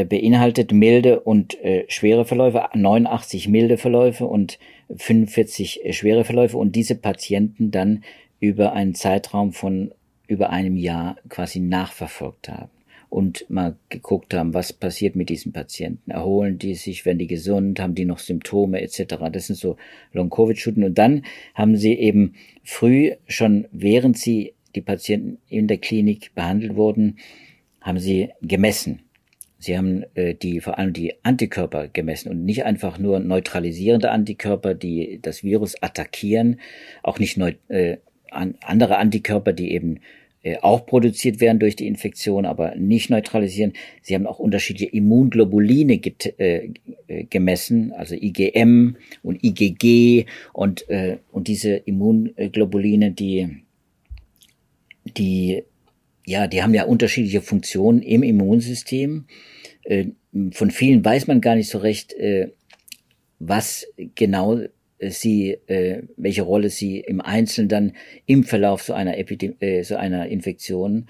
[0.04, 4.58] beinhaltet milde und äh, schwere Verläufe, 89 milde Verläufe und
[4.96, 8.02] 45 äh, schwere Verläufe und diese Patienten dann
[8.40, 9.92] über einen Zeitraum von
[10.26, 12.70] über einem Jahr quasi nachverfolgt haben
[13.12, 16.10] und mal geguckt haben, was passiert mit diesen Patienten.
[16.10, 19.16] Erholen die sich, werden die gesund, haben die noch Symptome etc.
[19.30, 19.76] Das sind so
[20.14, 20.84] Long-Covid-Studien.
[20.84, 22.32] Und dann haben sie eben
[22.64, 27.18] früh, schon während sie die Patienten in der Klinik behandelt wurden,
[27.82, 29.00] haben sie gemessen.
[29.62, 34.74] Sie haben äh, die vor allem die Antikörper gemessen und nicht einfach nur neutralisierende Antikörper,
[34.74, 36.60] die das Virus attackieren,
[37.04, 37.98] auch nicht neu, äh,
[38.32, 40.00] an, andere Antikörper, die eben
[40.42, 43.74] äh, auch produziert werden durch die Infektion, aber nicht neutralisieren.
[44.02, 46.70] Sie haben auch unterschiedliche Immunglobuline get, äh,
[47.06, 53.62] äh gemessen, also IgM und IgG und äh, und diese Immunglobuline, die
[55.16, 55.62] die
[56.24, 59.26] ja, die haben ja unterschiedliche Funktionen im Immunsystem
[59.84, 60.06] äh,
[60.52, 62.48] von vielen weiß man gar nicht so recht, äh,
[63.38, 64.60] was genau
[65.00, 67.92] sie, äh, welche Rolle sie im Einzelnen dann
[68.26, 71.06] im Verlauf so einer Epidemie, äh, so einer Infektion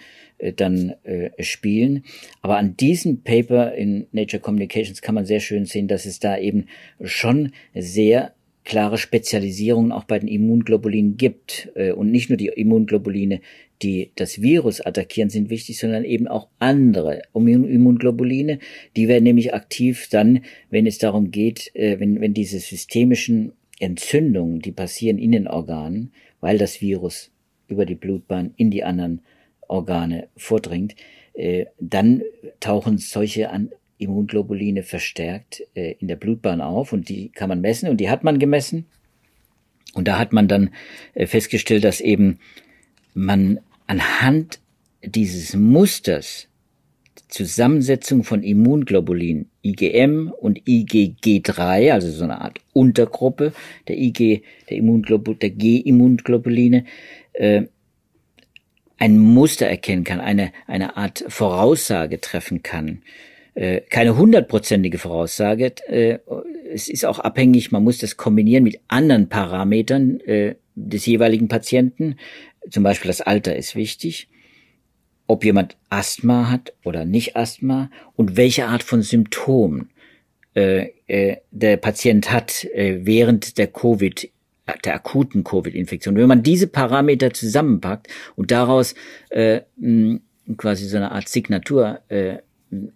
[0.56, 0.94] dann
[1.38, 2.02] spielen.
[2.40, 6.36] Aber an diesem Paper in Nature Communications kann man sehr schön sehen, dass es da
[6.36, 6.66] eben
[7.00, 13.40] schon sehr klare Spezialisierungen auch bei den Immunglobulinen gibt und nicht nur die Immunglobuline,
[13.82, 18.58] die das Virus attackieren, sind wichtig, sondern eben auch andere Immunglobuline.
[18.96, 24.60] Die werden nämlich aktiv dann, wenn es darum geht, äh, wenn, wenn diese systemischen Entzündungen,
[24.60, 27.30] die passieren in den Organen, weil das Virus
[27.68, 29.22] über die Blutbahn in die anderen
[29.66, 30.94] Organe vordringt,
[31.34, 32.22] äh, dann
[32.60, 33.50] tauchen solche
[33.98, 38.22] Immunglobuline verstärkt äh, in der Blutbahn auf und die kann man messen und die hat
[38.22, 38.86] man gemessen.
[39.94, 40.70] Und da hat man dann
[41.14, 42.38] festgestellt, dass eben
[43.12, 43.60] man
[43.92, 44.58] anhand
[45.04, 46.48] dieses Musters
[47.28, 53.52] Zusammensetzung von Immunglobulin IgM und IgG3, also so eine Art Untergruppe
[53.88, 56.84] der IG, der Immunglobul, der G-Immunglobuline,
[57.34, 57.64] äh,
[58.98, 63.02] ein Muster erkennen kann, eine, eine Art Voraussage treffen kann.
[63.54, 65.74] Äh, keine hundertprozentige Voraussage.
[65.86, 66.18] Äh,
[66.72, 72.16] es ist auch abhängig, man muss das kombinieren mit anderen Parametern äh, des jeweiligen Patienten.
[72.70, 74.28] Zum Beispiel das Alter ist wichtig,
[75.26, 79.90] ob jemand Asthma hat oder nicht Asthma und welche Art von Symptomen
[80.54, 84.30] äh, äh, der Patient hat äh, während der Covid
[84.84, 86.16] der akuten Covid-Infektion.
[86.16, 88.94] Wenn man diese Parameter zusammenpackt und daraus
[89.30, 90.20] äh, mh,
[90.56, 92.38] quasi so eine Art Signatur äh,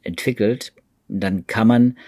[0.03, 0.73] entwickelt,
[1.09, 1.99] dann kann man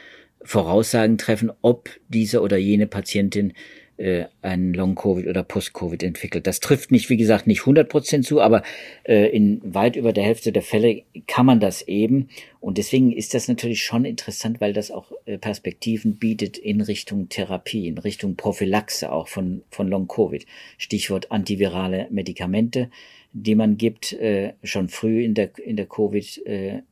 [0.42, 3.53] Voraussagen treffen, ob diese oder jene Patientin
[3.98, 6.46] äh, einen Long-Covid oder Post-Covid entwickelt.
[6.46, 8.62] Das trifft nicht, wie gesagt, nicht 100 Prozent zu, aber
[9.04, 12.28] äh, in weit über der Hälfte der Fälle kann man das eben.
[12.61, 17.28] Und deswegen ist das natürlich schon interessant, weil das auch äh, Perspektiven bietet in Richtung
[17.28, 20.46] Therapie, in Richtung Prophylaxe auch von, von Long-Covid.
[20.76, 22.90] Stichwort antivirale Medikamente,
[23.32, 26.82] die man gibt, äh, schon früh in der, in der Covid, äh,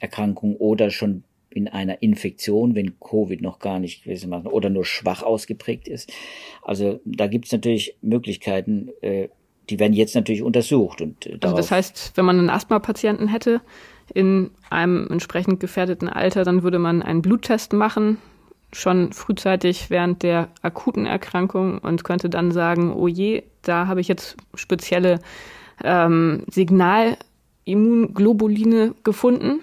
[0.00, 1.24] Erkrankung oder schon
[1.56, 6.12] in einer Infektion, wenn Covid noch gar nicht gewissermaßen oder nur schwach ausgeprägt ist.
[6.62, 9.28] Also da gibt es natürlich Möglichkeiten, äh,
[9.68, 11.00] die werden jetzt natürlich untersucht.
[11.00, 13.60] Und, äh, also das heißt, wenn man einen Asthma-Patienten hätte
[14.14, 18.18] in einem entsprechend gefährdeten Alter, dann würde man einen Bluttest machen,
[18.72, 24.08] schon frühzeitig während der akuten Erkrankung und könnte dann sagen, oh je, da habe ich
[24.08, 25.20] jetzt spezielle
[25.82, 29.60] ähm, Signalimunglobuline gefunden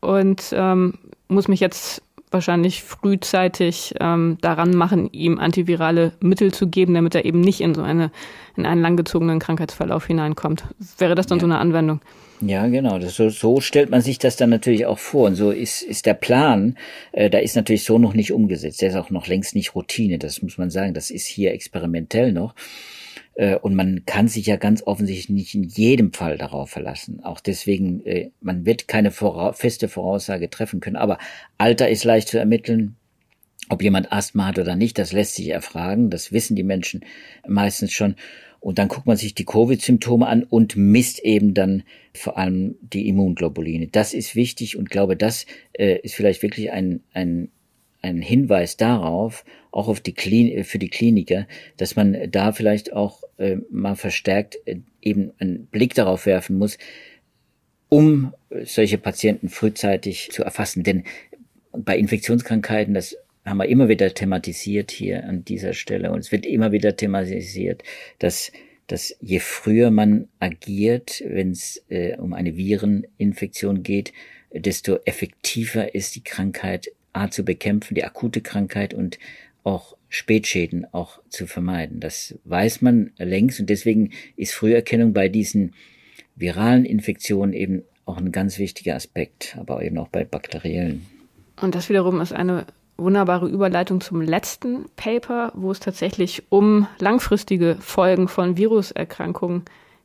[0.00, 0.94] und ähm,
[1.32, 7.24] muss mich jetzt wahrscheinlich frühzeitig ähm, daran machen, ihm antivirale Mittel zu geben, damit er
[7.24, 8.10] eben nicht in so eine
[8.56, 10.64] in einen langgezogenen Krankheitsverlauf hineinkommt.
[10.98, 11.40] Wäre das dann ja.
[11.40, 12.00] so eine Anwendung?
[12.44, 12.98] Ja, genau.
[12.98, 15.26] Das, so, so stellt man sich das dann natürlich auch vor.
[15.28, 16.76] Und so ist, ist der Plan,
[17.12, 18.82] äh, da ist natürlich so noch nicht umgesetzt.
[18.82, 20.18] Der ist auch noch längst nicht Routine.
[20.18, 20.92] Das muss man sagen.
[20.92, 22.54] Das ist hier experimentell noch.
[23.34, 27.22] Äh, und man kann sich ja ganz offensichtlich nicht in jedem Fall darauf verlassen.
[27.24, 30.96] Auch deswegen, äh, man wird keine vora feste Voraussage treffen können.
[30.96, 31.18] Aber
[31.58, 32.96] Alter ist leicht zu ermitteln.
[33.68, 36.10] Ob jemand Asthma hat oder nicht, das lässt sich erfragen.
[36.10, 37.04] Das wissen die Menschen
[37.46, 38.16] meistens schon.
[38.60, 41.82] Und dann guckt man sich die Covid-Symptome an und misst eben dann
[42.14, 43.88] vor allem die Immunglobuline.
[43.88, 47.48] Das ist wichtig und glaube, das äh, ist vielleicht wirklich ein, ein
[48.02, 53.22] ein Hinweis darauf, auch auf die Klin für die Kliniker, dass man da vielleicht auch
[53.38, 56.78] äh, mal verstärkt äh, eben einen Blick darauf werfen muss,
[57.88, 58.34] um
[58.64, 60.82] solche Patienten frühzeitig zu erfassen.
[60.82, 61.04] Denn
[61.72, 66.46] bei Infektionskrankheiten, das haben wir immer wieder thematisiert hier an dieser Stelle und es wird
[66.46, 67.82] immer wieder thematisiert,
[68.18, 68.52] dass
[68.88, 74.12] dass je früher man agiert, wenn es äh, um eine Vireninfektion geht,
[74.52, 79.18] desto effektiver ist die Krankheit A zu bekämpfen, die akute Krankheit und
[79.64, 82.00] auch Spätschäden auch zu vermeiden.
[82.00, 85.74] Das weiß man längst und deswegen ist Früherkennung bei diesen
[86.36, 91.06] viralen Infektionen eben auch ein ganz wichtiger Aspekt, aber eben auch bei bakteriellen.
[91.60, 97.76] Und das wiederum ist eine wunderbare Überleitung zum letzten Paper, wo es tatsächlich um langfristige
[97.80, 99.64] Folgen von Viruserkrankungen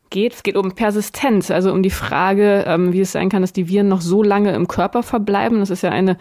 [0.10, 0.34] geht.
[0.34, 3.68] Es geht um Persistenz, also um die Frage, ähm, wie es sein kann, dass die
[3.68, 5.60] Viren noch so lange im Körper verbleiben.
[5.60, 6.18] Das ist ja eine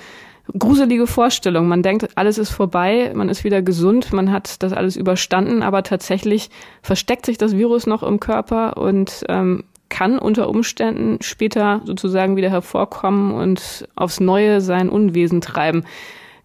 [0.59, 1.69] gruselige Vorstellung.
[1.69, 5.83] Man denkt, alles ist vorbei, man ist wieder gesund, man hat das alles überstanden, aber
[5.83, 6.51] tatsächlich
[6.83, 12.51] versteckt sich das Virus noch im Körper und ähm, kann unter Umständen später sozusagen wieder
[12.51, 15.85] hervorkommen und aufs Neue sein Unwesen treiben.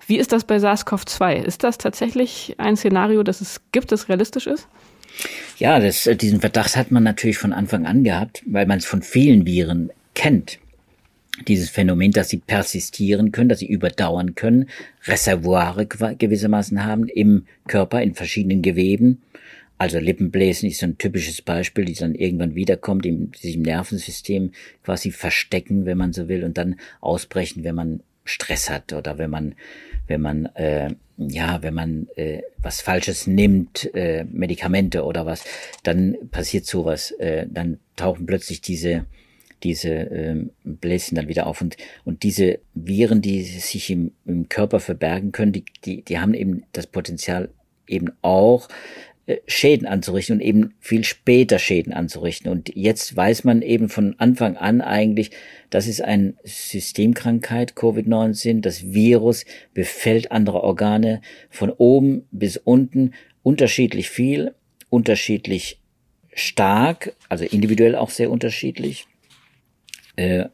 [0.06, 1.36] Wie ist das bei SARS-CoV-2?
[1.44, 4.68] Ist das tatsächlich ein Szenario, das es gibt, das realistisch ist?
[5.58, 9.02] Ja, das, diesen Verdacht hat man natürlich von Anfang an gehabt, weil man es von
[9.02, 10.60] vielen Viren kennt
[11.48, 14.70] dieses Phänomen, dass sie persistieren können, dass sie überdauern können,
[15.06, 19.22] Reservoire gewissermaßen haben im Körper, in verschiedenen Geweben.
[19.78, 24.52] Also Lippenbläsen ist so ein typisches Beispiel, die dann irgendwann wiederkommt, die sich im Nervensystem
[24.84, 29.32] quasi verstecken, wenn man so will, und dann ausbrechen, wenn man Stress hat oder wenn
[29.32, 29.56] man,
[30.08, 35.44] wenn man, äh, ja, wenn man äh, was Falsches nimmt, äh, Medikamente oder was,
[35.82, 39.06] dann passiert sowas, äh, dann tauchen plötzlich diese
[39.64, 41.62] diese ähm, Bläschen dann wieder auf.
[41.62, 46.34] Und, und diese Viren, die sich im, im Körper verbergen können, die, die, die haben
[46.34, 47.50] eben das Potenzial
[47.88, 48.70] eben auch
[49.28, 52.52] äh, Schäden anzurichten und eben viel später Schäden anzurichten.
[52.52, 55.32] Und jetzt weiß man eben von Anfang an eigentlich,
[55.70, 58.62] das ist eine Systemkrankheit, Covid-19.
[58.62, 64.54] Das Virus befällt andere Organe von oben bis unten unterschiedlich viel,
[64.90, 65.80] unterschiedlich
[66.34, 69.06] stark, also individuell auch sehr unterschiedlich
[70.22, 70.50] äh,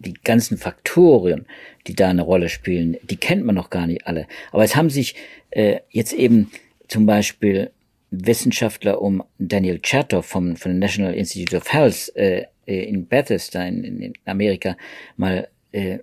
[0.00, 1.46] die ganzen Faktoren,
[1.86, 4.26] die da eine Rolle spielen, die kennt man noch gar nicht alle.
[4.52, 5.14] Aber es haben sich
[5.50, 6.50] äh, jetzt eben
[6.86, 7.70] zum Beispiel
[8.10, 13.84] Wissenschaftler um Daniel Chertoff vom, von National Institute of Health äh, äh in Bethesda in,
[13.84, 14.76] in Amerika
[15.16, 15.98] mal äh,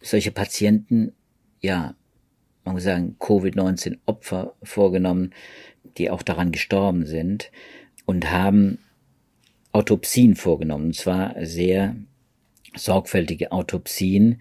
[0.00, 1.12] solche Patienten,
[1.60, 1.94] ja,
[2.64, 5.32] man muss sagen, Covid-19 Opfer vorgenommen,
[5.96, 7.50] die auch daran gestorben sind
[8.04, 8.78] und haben
[9.72, 11.96] Autopsien vorgenommen, und zwar sehr
[12.78, 14.40] sorgfältige Autopsien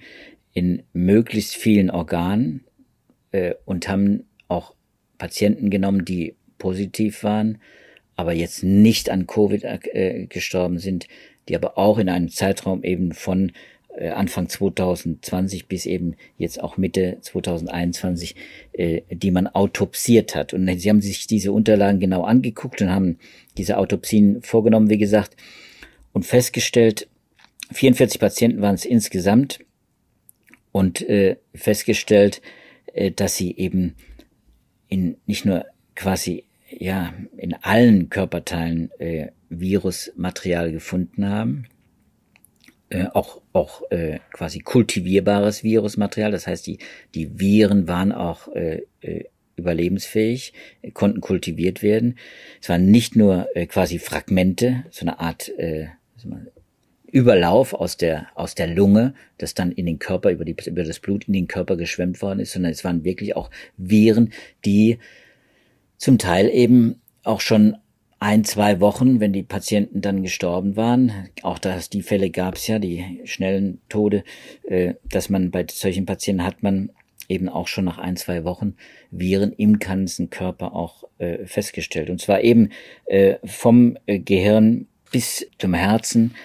[0.53, 2.63] in möglichst vielen Organen
[3.31, 4.73] äh, und haben auch
[5.17, 7.59] Patienten genommen, die positiv waren,
[8.15, 11.07] aber jetzt nicht an Covid äh, gestorben sind,
[11.47, 13.51] die aber auch in einem Zeitraum eben von
[13.97, 18.35] äh, Anfang 2020 bis eben jetzt auch Mitte 2021,
[18.73, 20.53] äh, die man autopsiert hat.
[20.53, 23.17] Und sie haben sich diese Unterlagen genau angeguckt und haben
[23.57, 25.35] diese Autopsien vorgenommen, wie gesagt,
[26.13, 27.07] und festgestellt,
[27.71, 29.59] 44 Patienten waren es insgesamt
[30.71, 32.41] und äh, festgestellt,
[32.93, 33.95] äh, dass sie eben
[34.87, 41.65] in nicht nur quasi ja in allen Körperteilen äh, Virusmaterial gefunden haben,
[42.89, 46.31] äh, auch auch äh, quasi kultivierbares Virusmaterial.
[46.31, 46.79] Das heißt, die
[47.15, 49.25] die Viren waren auch äh, äh,
[49.55, 52.17] überlebensfähig, äh, konnten kultiviert werden.
[52.61, 55.87] Es waren nicht nur äh, quasi Fragmente, so eine Art äh,
[57.11, 60.99] Überlauf aus der, aus der Lunge, das dann in den Körper, über, die, über das
[60.99, 64.33] Blut in den Körper geschwemmt worden ist, sondern es waren wirklich auch Viren,
[64.65, 64.99] die
[65.97, 67.77] zum Teil eben auch schon
[68.19, 72.67] ein, zwei Wochen, wenn die Patienten dann gestorben waren, auch dass die Fälle gab es
[72.67, 74.23] ja, die schnellen Tode,
[74.63, 76.89] äh, dass man bei solchen Patienten hat man
[77.29, 78.75] eben auch schon nach ein, zwei Wochen
[79.11, 82.09] Viren im ganzen Körper auch äh, festgestellt.
[82.09, 82.69] Und zwar eben
[83.05, 86.35] äh, vom Gehirn bis zum Herzen,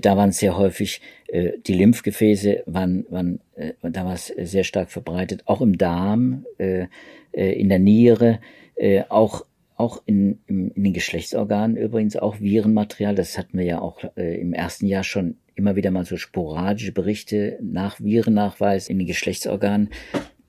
[0.00, 4.90] da waren sehr häufig äh, die Lymphgefäße, waren, waren äh, da war es sehr stark
[4.90, 6.86] verbreitet, auch im Darm, äh,
[7.32, 8.40] äh, in der Niere,
[8.76, 9.44] äh, auch
[9.76, 13.16] auch in, in, den Geschlechtsorganen übrigens auch Virenmaterial.
[13.16, 16.92] Das hatten wir ja auch äh, im ersten Jahr schon immer wieder mal so sporadische
[16.92, 19.90] Berichte nach Virennachweis in den Geschlechtsorganen.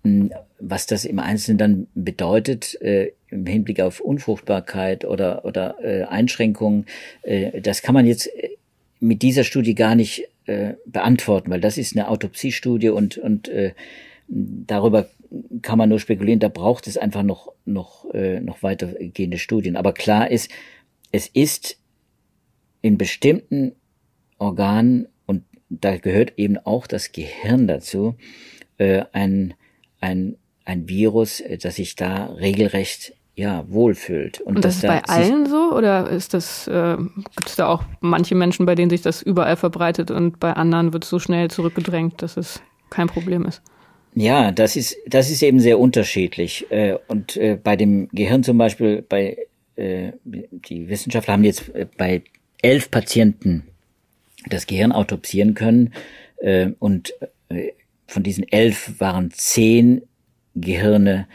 [0.03, 6.03] Hm, was das im Einzelnen dann bedeutet äh, im Hinblick auf Unfruchtbarkeit oder, oder äh,
[6.03, 6.85] Einschränkungen,
[7.23, 8.49] äh, das kann man jetzt äh,
[8.99, 13.73] mit dieser Studie gar nicht äh, beantworten, weil das ist eine Autopsiestudie und, und äh,
[14.27, 15.08] darüber
[15.62, 19.75] kann man nur spekulieren, da braucht es einfach noch, noch, äh, noch weitergehende Studien.
[19.75, 20.49] Aber klar ist,
[21.12, 21.77] es ist
[22.81, 23.73] in bestimmten
[24.38, 28.15] Organen, und da gehört eben auch das Gehirn dazu,
[28.77, 29.55] äh, ein,
[29.99, 34.39] ein, ein Virus, äh, das sich da regelrecht ja, wohlfühlt.
[34.41, 36.95] Und, und das ist bei allen so oder ist das, äh,
[37.35, 40.93] gibt es da auch manche Menschen, bei denen sich das überall verbreitet und bei anderen
[40.93, 43.61] wird es so schnell zurückgedrängt, dass es kein Problem ist?
[44.15, 46.65] Ja, das ist, das ist eben sehr unterschiedlich.
[46.71, 49.37] Äh, und äh, bei dem Gehirn zum Beispiel, bei
[49.75, 52.23] äh, die Wissenschaftler haben jetzt bei
[52.61, 53.63] elf Patienten
[54.49, 55.91] das Gehirn autopsieren können
[56.79, 57.13] und
[58.07, 60.03] von diesen elf waren zehn
[60.53, 61.27] Gehirne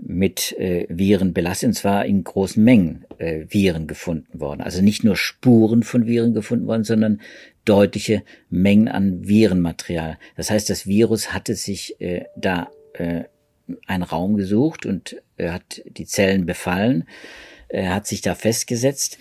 [0.00, 4.60] mit äh, Viren belastet, und zwar in großen Mengen äh, Viren gefunden worden.
[4.60, 7.20] Also nicht nur Spuren von Viren gefunden worden, sondern
[7.64, 10.18] deutliche Mengen an Virenmaterial.
[10.36, 13.24] Das heißt, das Virus hatte sich äh, da äh,
[13.86, 17.04] einen Raum gesucht und äh, hat die Zellen befallen,
[17.68, 19.18] äh, hat sich da festgesetzt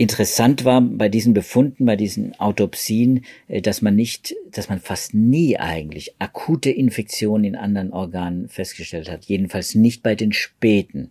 [0.00, 5.12] Interessant war bei diesen Befunden, bei diesen Autopsien, äh, dass man nicht, dass man fast
[5.12, 9.24] nie eigentlich akute Infektionen in anderen Organen festgestellt hat.
[9.24, 11.10] Jedenfalls nicht bei den späten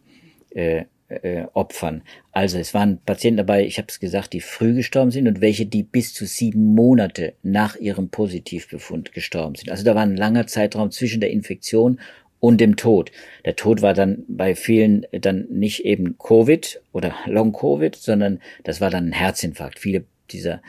[0.56, 2.02] äh, äh, Opfern.
[2.32, 5.66] Also es waren Patienten dabei, ich habe es gesagt, die früh gestorben sind und welche,
[5.66, 9.70] die bis zu sieben Monate nach ihrem Positivbefund gestorben sind.
[9.70, 12.00] Also da war ein langer Zeitraum zwischen der Infektion
[12.40, 13.12] und dem Tod.
[13.46, 18.90] Der Tod war dann bei vielen dann nicht eben Covid oder Long-Covid, sondern das war
[18.90, 19.80] dann ein Herzinfarkt.
[19.80, 20.62] Viele dieser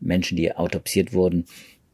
[0.00, 1.44] Menschen, die autopsiert wurden,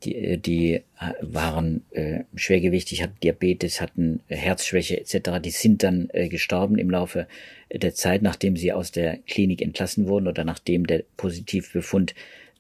[0.05, 0.83] die, die
[1.21, 5.41] waren äh, schwergewichtig, hatten Diabetes, hatten Herzschwäche etc.
[5.43, 7.27] Die sind dann äh, gestorben im Laufe
[7.73, 12.15] der Zeit, nachdem sie aus der Klinik entlassen wurden oder nachdem der Positivbefund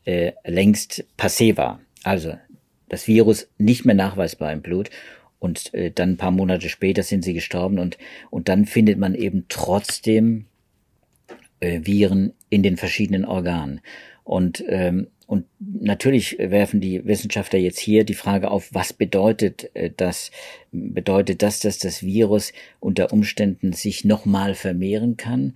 [0.04, 1.80] äh, längst passé war.
[2.02, 2.36] Also
[2.88, 4.90] das Virus nicht mehr nachweisbar im Blut
[5.38, 7.98] und äh, dann ein paar Monate später sind sie gestorben und,
[8.30, 10.46] und dann findet man eben trotzdem
[11.60, 13.80] äh, Viren in den verschiedenen Organen.
[14.24, 19.90] Und, ähm, und natürlich werfen die Wissenschaftler jetzt hier die Frage auf, was bedeutet äh,
[19.96, 20.30] das?
[20.72, 25.54] Bedeutet das, dass das Virus unter Umständen sich nochmal vermehren kann?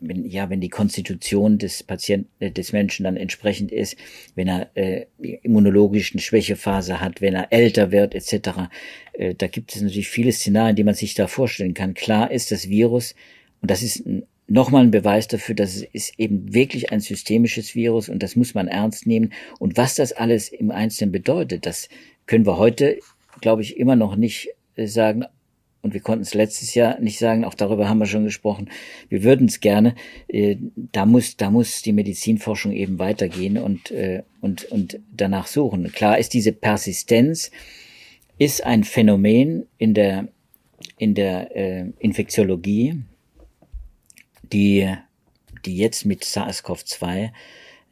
[0.00, 3.96] Wenn, ja, wenn die Konstitution des Patienten, äh, des Menschen dann entsprechend ist,
[4.34, 5.06] wenn er äh,
[5.42, 8.70] immunologischen Schwächephase hat, wenn er älter wird, etc.
[9.12, 11.94] Äh, da gibt es natürlich viele Szenarien, die man sich da vorstellen kann.
[11.94, 13.14] Klar ist das Virus,
[13.60, 14.04] und das ist
[14.48, 18.66] nochmal ein Beweis dafür, dass es eben wirklich ein systemisches Virus und das muss man
[18.66, 19.32] ernst nehmen.
[19.58, 21.88] Und was das alles im Einzelnen bedeutet, das
[22.26, 22.98] können wir heute,
[23.40, 25.24] glaube ich, immer noch nicht äh, sagen,
[25.82, 28.70] und wir konnten es letztes Jahr nicht sagen, auch darüber haben wir schon gesprochen,
[29.08, 29.94] wir würden es gerne,
[30.26, 35.90] äh, da muss, da muss die Medizinforschung eben weitergehen und, äh, und, und danach suchen.
[35.92, 37.50] Klar ist diese Persistenz,
[38.38, 40.28] ist ein Phänomen in der,
[40.96, 43.02] in der äh, Infektiologie,
[44.52, 44.94] die,
[45.64, 47.30] die jetzt mit SARS-CoV-2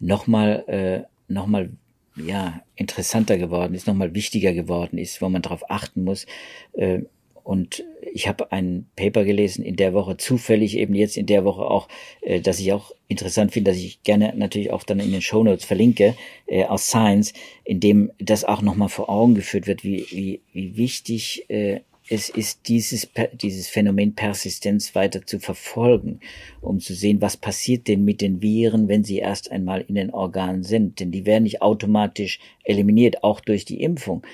[0.01, 1.71] nochmal, äh, nochmal
[2.17, 6.27] ja interessanter geworden ist, nochmal wichtiger geworden ist, wo man darauf achten muss.
[6.73, 7.03] Äh,
[7.47, 11.63] und ich habe ein Paper gelesen in der Woche, zufällig eben jetzt in der Woche
[11.63, 11.87] auch,
[12.23, 15.45] äh, dass ich auch interessant finde, dass ich gerne natürlich auch dann in den Show
[15.45, 16.17] Notes verlinke,
[16.49, 20.77] äh, aus Science, in dem das auch nochmal vor Augen geführt wird, wie, wie, wie
[20.77, 26.19] wichtig äh, es ist, dieses, dieses Phänomen Persistenz weiter zu verfolgen,
[26.61, 30.11] um zu sehen, was passiert denn mit den Viren, wenn sie erst einmal in den
[30.11, 30.99] Organen sind.
[30.99, 34.25] Denn die werden nicht automatisch eliminiert, auch durch die Impfung.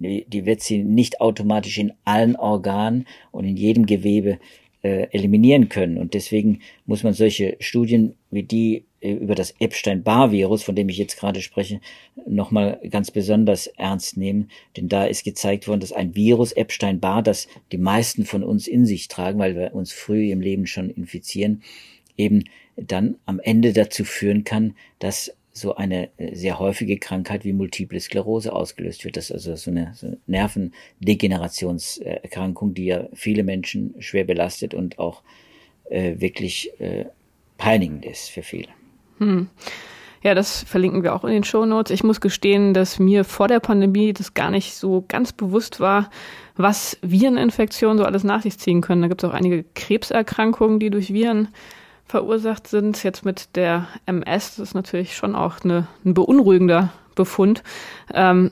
[0.00, 4.38] Die, die wird sie nicht automatisch in allen Organen und in jedem Gewebe
[4.82, 5.98] äh, eliminieren können.
[5.98, 10.96] Und deswegen muss man solche Studien wie die äh, über das Epstein-Barr-Virus, von dem ich
[10.96, 11.80] jetzt gerade spreche,
[12.26, 14.50] nochmal ganz besonders ernst nehmen.
[14.76, 18.86] Denn da ist gezeigt worden, dass ein Virus Epstein-Barr, das die meisten von uns in
[18.86, 21.62] sich tragen, weil wir uns früh im Leben schon infizieren,
[22.16, 22.44] eben
[22.76, 28.00] dann am Ende dazu führen kann, dass so eine äh, sehr häufige Krankheit wie Multiple
[28.00, 29.16] Sklerose ausgelöst wird.
[29.16, 34.98] Das ist also so eine, so eine Nervendegenerationserkrankung, die ja viele Menschen schwer belastet und
[34.98, 35.22] auch
[35.88, 37.06] äh, wirklich äh,
[37.58, 38.68] peinigend ist für viele.
[39.18, 39.48] Hm.
[40.22, 41.90] Ja, das verlinken wir auch in den Show Notes.
[41.90, 46.10] Ich muss gestehen, dass mir vor der Pandemie das gar nicht so ganz bewusst war,
[46.56, 49.00] was Vireninfektionen so alles nach sich ziehen können.
[49.00, 51.48] Da gibt es auch einige Krebserkrankungen, die durch Viren
[52.10, 53.02] verursacht sind.
[53.02, 57.62] Jetzt mit der MS, das ist natürlich schon auch eine, ein beunruhigender Befund.
[58.12, 58.50] Ähm,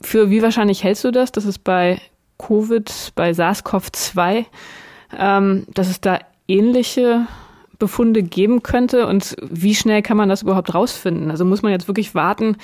[0.00, 2.00] für wie wahrscheinlich hältst du das, dass es bei
[2.38, 4.44] Covid, bei SARS-CoV-2,
[5.18, 6.18] ähm, dass es da
[6.48, 7.26] ähnliche
[7.78, 11.30] Befunde geben könnte und wie schnell kann man das überhaupt rausfinden?
[11.30, 12.56] Also muss man jetzt wirklich warten,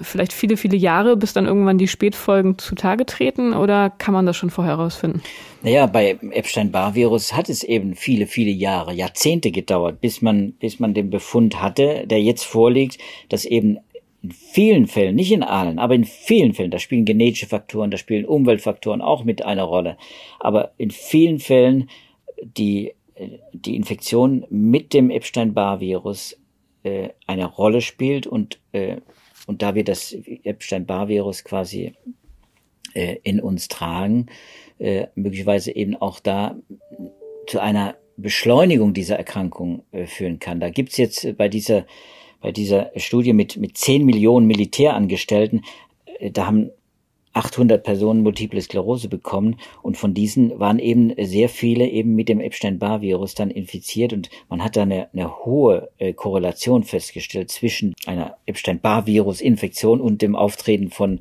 [0.00, 4.36] vielleicht viele, viele Jahre, bis dann irgendwann die Spätfolgen zutage treten oder kann man das
[4.36, 5.22] schon vorher rausfinden?
[5.62, 10.94] Naja, bei Epstein-Barr-Virus hat es eben viele, viele Jahre, Jahrzehnte gedauert, bis man, bis man
[10.94, 13.78] den Befund hatte, der jetzt vorliegt, dass eben
[14.22, 17.96] in vielen Fällen, nicht in allen, aber in vielen Fällen, da spielen genetische Faktoren, da
[17.96, 19.96] spielen Umweltfaktoren auch mit einer Rolle,
[20.38, 21.90] aber in vielen Fällen
[22.40, 22.92] die,
[23.52, 26.38] die Infektion mit dem Epstein-Barr-Virus
[26.84, 28.96] äh, eine Rolle spielt und äh,
[29.46, 30.12] und da wir das
[30.44, 31.94] Epstein-Barr-Virus quasi
[32.94, 34.26] äh, in uns tragen,
[34.78, 36.56] äh, möglicherweise eben auch da
[37.46, 40.60] zu einer Beschleunigung dieser Erkrankung äh, führen kann.
[40.60, 41.86] Da gibt's jetzt bei dieser,
[42.40, 45.64] bei dieser Studie mit, mit 10 Millionen Militärangestellten,
[46.18, 46.70] äh, da haben
[47.32, 52.40] 800 Personen Multiple Sklerose bekommen und von diesen waren eben sehr viele eben mit dem
[52.40, 58.36] Epstein-Barr-Virus dann infiziert und man hat da eine, eine hohe äh, Korrelation festgestellt zwischen einer
[58.46, 61.20] Epstein-Barr-Virus-Infektion und dem Auftreten von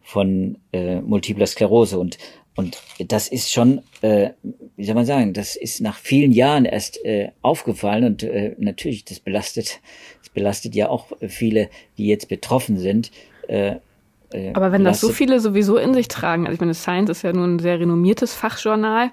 [0.00, 2.16] von äh, multipler Sklerose und
[2.58, 4.30] und das ist schon, äh,
[4.74, 9.04] wie soll man sagen, das ist nach vielen Jahren erst äh, aufgefallen und äh, natürlich,
[9.04, 9.78] das belastet,
[10.18, 13.12] das belastet ja auch viele, die jetzt betroffen sind.
[13.46, 13.76] Äh,
[14.32, 17.22] äh, aber wenn das so viele sowieso in sich tragen, also ich meine, Science ist
[17.22, 19.10] ja nun ein sehr renommiertes Fachjournal,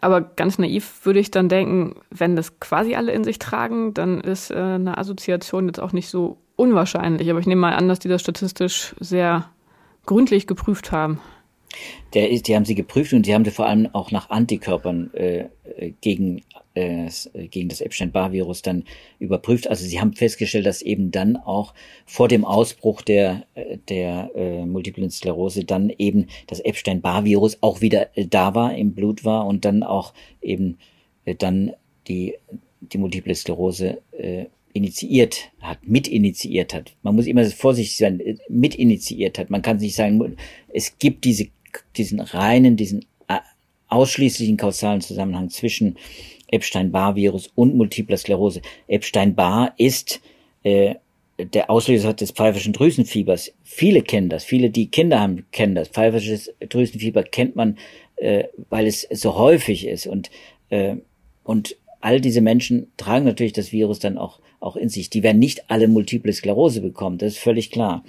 [0.00, 4.20] aber ganz naiv würde ich dann denken, wenn das quasi alle in sich tragen, dann
[4.20, 7.30] ist äh, eine Assoziation jetzt auch nicht so unwahrscheinlich.
[7.30, 9.50] Aber ich nehme mal an, dass die das statistisch sehr
[10.06, 11.20] gründlich geprüft haben.
[12.14, 15.12] Der ist, die haben sie geprüft und die haben sie vor allem auch nach Antikörpern
[15.14, 15.46] äh,
[16.00, 16.42] gegen,
[16.74, 17.08] äh,
[17.50, 18.84] gegen das Epstein-Barr-Virus dann
[19.18, 19.68] überprüft.
[19.68, 21.74] Also sie haben festgestellt, dass eben dann auch
[22.06, 23.44] vor dem Ausbruch der,
[23.88, 29.24] der äh, Multiplen Sklerose dann eben das Epstein-Barr-Virus auch wieder äh, da war, im Blut
[29.24, 30.78] war und dann auch eben
[31.24, 31.72] äh, dann
[32.08, 32.34] die,
[32.80, 36.94] die Multiple Sklerose äh, initiiert hat, mitinitiiert hat.
[37.02, 39.50] Man muss immer vorsichtig sein, äh, mitinitiiert hat.
[39.50, 40.36] Man kann nicht sagen,
[40.72, 41.46] es gibt diese
[41.96, 43.38] diesen reinen, diesen äh,
[43.88, 45.96] ausschließlichen kausalen Zusammenhang zwischen
[46.48, 48.62] Epstein-Barr-Virus und Multipler Sklerose.
[48.86, 50.20] Epstein-Barr ist
[50.62, 50.94] äh,
[51.38, 53.52] der Auslöser des pfeifischen Drüsenfiebers.
[53.64, 55.88] Viele kennen das, viele, die Kinder haben, kennen das.
[55.88, 57.78] Pfeifisches Drüsenfieber kennt man,
[58.16, 60.06] äh, weil es so häufig ist.
[60.06, 60.30] Und,
[60.70, 60.96] äh,
[61.42, 65.10] und all diese Menschen tragen natürlich das Virus dann auch, auch in sich.
[65.10, 68.04] Die werden nicht alle Multiple Sklerose bekommen, das ist völlig klar.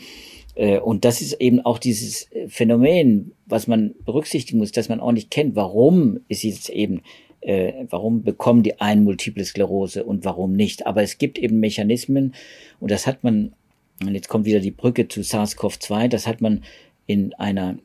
[0.55, 4.99] Äh, und das ist eben auch dieses äh, Phänomen, was man berücksichtigen muss, dass man
[4.99, 7.01] auch nicht kennt, warum ist jetzt eben,
[7.41, 10.87] äh, warum bekommen die einen Multiple Sklerose und warum nicht.
[10.87, 12.33] Aber es gibt eben Mechanismen
[12.79, 13.53] und das hat man,
[14.01, 16.63] und jetzt kommt wieder die Brücke zu SARS-CoV-2, das hat man
[17.05, 17.77] in einer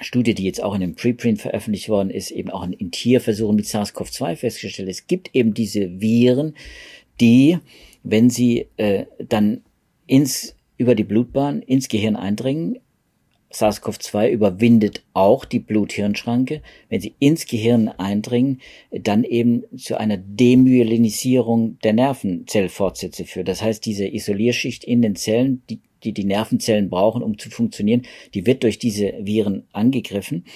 [0.00, 3.66] Studie, die jetzt auch in einem Preprint veröffentlicht worden ist, eben auch in Tierversuchen mit
[3.66, 4.88] SARS-CoV-2 festgestellt.
[4.88, 6.54] Es gibt eben diese Viren,
[7.20, 7.58] die,
[8.02, 9.60] wenn sie äh, dann
[10.06, 12.78] ins über die Blutbahn ins Gehirn eindringen.
[13.52, 16.62] SARS-CoV-2 überwindet auch die Blut-Hirn-Schranke.
[16.88, 18.60] Wenn sie ins Gehirn eindringen,
[18.90, 23.48] dann eben zu einer Demyelinisierung der Nervenzellfortsätze führt.
[23.48, 28.06] Das heißt, diese Isolierschicht in den Zellen, die die die Nervenzellen brauchen, um zu funktionieren,
[28.32, 30.46] die wird durch diese Viren angegriffen.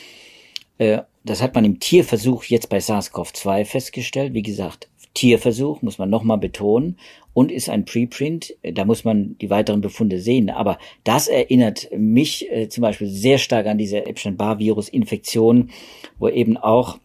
[0.79, 4.33] Äh, das hat man im Tierversuch jetzt bei SARS-CoV-2 festgestellt.
[4.33, 6.99] Wie gesagt, Tierversuch, muss man nochmal betonen,
[7.33, 8.55] und ist ein Preprint.
[8.63, 10.51] Da muss man die weiteren Befunde sehen.
[10.51, 15.71] Aber das erinnert mich äh, zum Beispiel sehr stark an diese Epstein-Barr-Virus-Infektion,
[16.19, 16.99] wo eben auch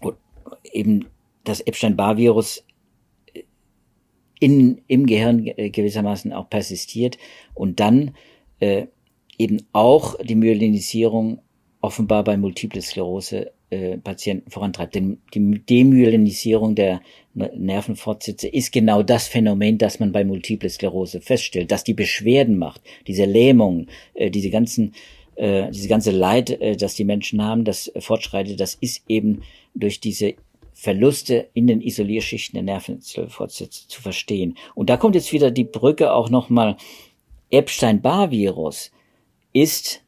[0.00, 0.14] wo
[0.72, 1.06] eben
[1.44, 2.64] das Epstein-Barr-Virus
[3.32, 3.42] äh,
[4.38, 7.18] in, im Gehirn äh, gewissermaßen auch persistiert
[7.54, 8.14] und dann
[8.60, 8.86] äh,
[9.38, 11.40] eben auch die Myelinisierung
[11.80, 14.94] offenbar bei Multiple Sklerose äh, Patienten vorantreibt.
[14.94, 17.00] Denn die Demyelinisierung der
[17.34, 22.82] Nervenfortsätze ist genau das Phänomen, das man bei Multiple Sklerose feststellt, dass die Beschwerden macht,
[23.06, 24.92] diese Lähmung, äh, diese ganzen
[25.36, 29.42] äh, diese ganze Leid, äh, das die Menschen haben, das fortschreitet, das ist eben
[29.74, 30.34] durch diese
[30.74, 34.56] Verluste in den Isolierschichten der Nervenfortsätze zu verstehen.
[34.74, 36.76] Und da kommt jetzt wieder die Brücke auch nochmal.
[37.50, 38.92] Epstein-Barr-Virus
[39.52, 40.02] ist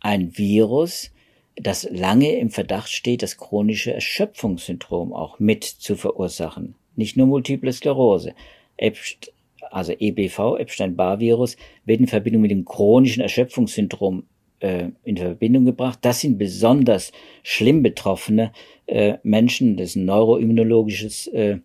[0.00, 1.10] ein Virus,
[1.56, 6.74] das lange im Verdacht steht, das chronische Erschöpfungssyndrom auch mit zu verursachen.
[6.96, 8.34] Nicht nur Multiple Sklerose.
[8.76, 9.32] Epst
[9.70, 14.24] also EBV, Epstein-Barr-Virus, wird in Verbindung mit dem chronischen Erschöpfungssyndrom
[14.60, 15.98] äh, in Verbindung gebracht.
[16.02, 18.52] Das sind besonders schlimm betroffene
[18.86, 19.76] äh, Menschen.
[19.76, 21.58] Das ist ein neuroimmunologisches äh,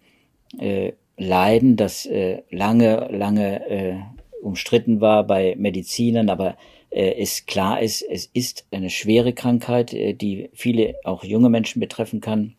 [0.59, 3.95] äh, Leiden, das äh, lange, lange äh,
[4.41, 6.57] umstritten war bei Medizinern, aber
[6.95, 12.21] es klar ist, es ist eine schwere Krankheit, äh, die viele auch junge Menschen betreffen
[12.21, 12.55] kann,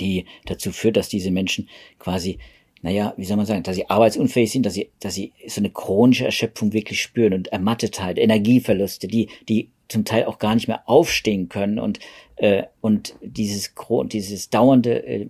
[0.00, 1.68] die dazu führt, dass diese Menschen
[1.98, 2.38] quasi
[2.80, 5.70] naja, wie soll man sagen, dass sie arbeitsunfähig sind, dass sie, dass sie so eine
[5.70, 10.88] chronische Erschöpfung wirklich spüren und Ermattetheit, Energieverluste, die, die zum Teil auch gar nicht mehr
[10.88, 11.98] aufstehen können und,
[12.36, 13.74] äh, und dieses,
[14.12, 15.28] dieses dauernde äh,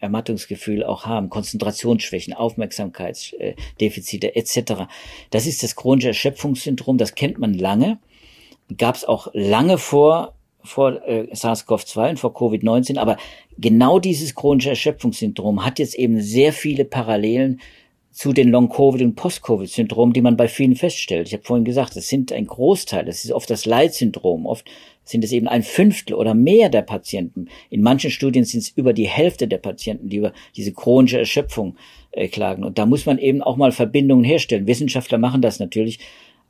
[0.00, 4.84] Ermattungsgefühl auch haben, Konzentrationsschwächen, Aufmerksamkeitsdefizite etc.
[5.30, 7.98] Das ist das chronische Erschöpfungssyndrom, das kennt man lange,
[8.76, 10.34] gab es auch lange vor
[10.64, 13.16] vor äh, SARS-CoV-2 und vor Covid-19, aber
[13.56, 17.60] genau dieses chronische Erschöpfungssyndrom hat jetzt eben sehr viele Parallelen
[18.10, 21.28] zu den Long-Covid- und Post-Covid-Syndromen, die man bei vielen feststellt.
[21.28, 24.68] Ich habe vorhin gesagt, das sind ein Großteil, das ist oft das Leitsyndrom, oft
[25.08, 27.46] sind es eben ein Fünftel oder mehr der Patienten.
[27.70, 31.76] In manchen Studien sind es über die Hälfte der Patienten, die über diese chronische Erschöpfung
[32.12, 32.62] äh, klagen.
[32.62, 34.66] Und da muss man eben auch mal Verbindungen herstellen.
[34.66, 35.98] Wissenschaftler machen das natürlich.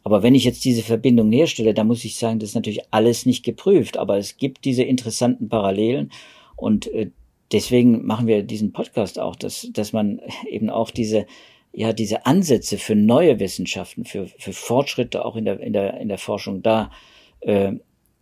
[0.03, 3.27] Aber wenn ich jetzt diese Verbindungen herstelle, dann muss ich sagen, das ist natürlich alles
[3.27, 3.97] nicht geprüft.
[3.97, 6.11] Aber es gibt diese interessanten Parallelen.
[6.57, 7.11] Und äh,
[7.53, 11.27] deswegen machen wir diesen Podcast auch, dass, dass man eben auch diese
[11.73, 16.09] ja diese Ansätze für neue Wissenschaften, für, für Fortschritte auch in der, in der, in
[16.09, 16.91] der Forschung da
[17.41, 17.73] äh,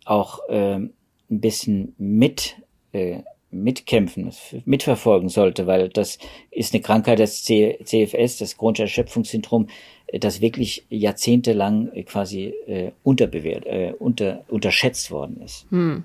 [0.09, 0.91] auch äh, ein
[1.29, 2.55] bisschen mit
[2.91, 4.31] äh, mitkämpfen,
[4.65, 6.19] mitverfolgen sollte, weil das
[6.51, 9.67] ist eine Krankheit des CFS, das chronische Erschöpfungssyndrom,
[10.13, 15.65] das wirklich jahrzehntelang quasi äh, unterbewehrt, äh, unter, unterschätzt worden ist.
[15.69, 16.03] Hm.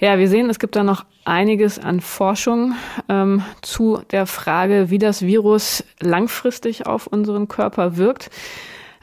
[0.00, 2.74] Ja, wir sehen, es gibt da noch einiges an Forschung
[3.08, 8.30] ähm, zu der Frage, wie das Virus langfristig auf unseren Körper wirkt.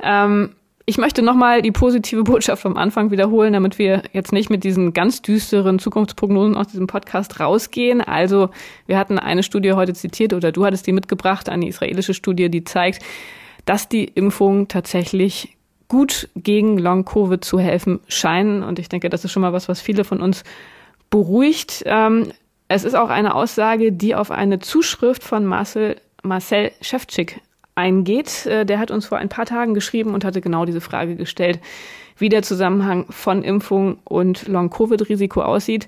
[0.01, 0.55] Ähm,
[0.89, 4.93] ich möchte nochmal die positive Botschaft vom Anfang wiederholen, damit wir jetzt nicht mit diesen
[4.93, 7.99] ganz düsteren Zukunftsprognosen aus diesem Podcast rausgehen.
[7.99, 8.51] Also,
[8.85, 12.63] wir hatten eine Studie heute zitiert oder du hattest die mitgebracht, eine israelische Studie, die
[12.63, 13.03] zeigt,
[13.65, 15.57] dass die Impfungen tatsächlich
[15.89, 18.63] gut gegen Long-Covid zu helfen scheinen.
[18.63, 20.45] Und ich denke, das ist schon mal was, was viele von uns
[21.09, 21.83] beruhigt.
[21.85, 22.31] Ähm,
[22.69, 27.41] es ist auch eine Aussage, die auf eine Zuschrift von Marcel, Marcel Schäfczyk
[27.77, 28.45] eingeht.
[28.45, 31.59] Äh, der hat uns vor ein paar Tagen geschrieben und hatte genau diese Frage gestellt,
[32.17, 35.87] wie der Zusammenhang von Impfung und Long-Covid-Risiko aussieht.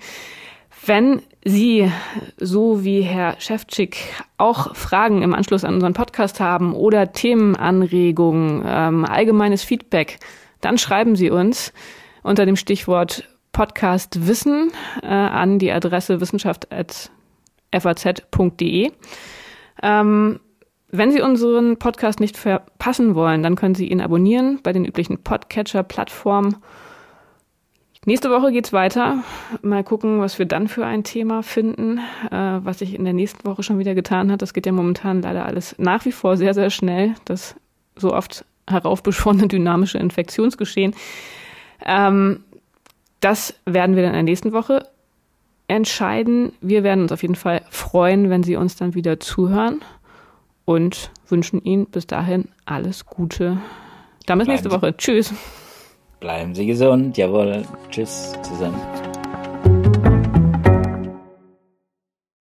[0.85, 1.91] Wenn Sie,
[2.37, 3.97] so wie Herr Schäfczyk,
[4.37, 10.19] auch Fragen im Anschluss an unseren Podcast haben oder Themenanregungen, ähm, allgemeines Feedback,
[10.61, 11.73] dann schreiben Sie uns
[12.23, 14.71] unter dem Stichwort Podcast Wissen
[15.01, 18.91] äh, an die Adresse wissenschaft.faz.de.
[19.81, 20.39] Ähm,
[20.91, 25.21] wenn Sie unseren Podcast nicht verpassen wollen, dann können Sie ihn abonnieren bei den üblichen
[25.21, 26.57] Podcatcher-Plattformen.
[28.05, 29.23] Nächste Woche geht's weiter.
[29.61, 31.99] Mal gucken, was wir dann für ein Thema finden,
[32.31, 34.41] äh, was sich in der nächsten Woche schon wieder getan hat.
[34.41, 37.13] Das geht ja momentan leider alles nach wie vor sehr, sehr schnell.
[37.25, 37.55] Das
[37.95, 40.95] so oft heraufbeschworene dynamische Infektionsgeschehen.
[41.85, 42.43] Ähm,
[43.19, 44.87] das werden wir dann in der nächsten Woche
[45.67, 46.53] entscheiden.
[46.61, 49.81] Wir werden uns auf jeden Fall freuen, wenn Sie uns dann wieder zuhören
[50.69, 53.57] und wünschen Ihnen bis dahin alles Gute.
[54.27, 54.95] Dann bis nächste Woche.
[54.95, 55.33] Tschüss.
[56.19, 57.17] Bleiben Sie gesund.
[57.17, 57.63] Jawohl.
[57.89, 58.79] Tschüss zusammen.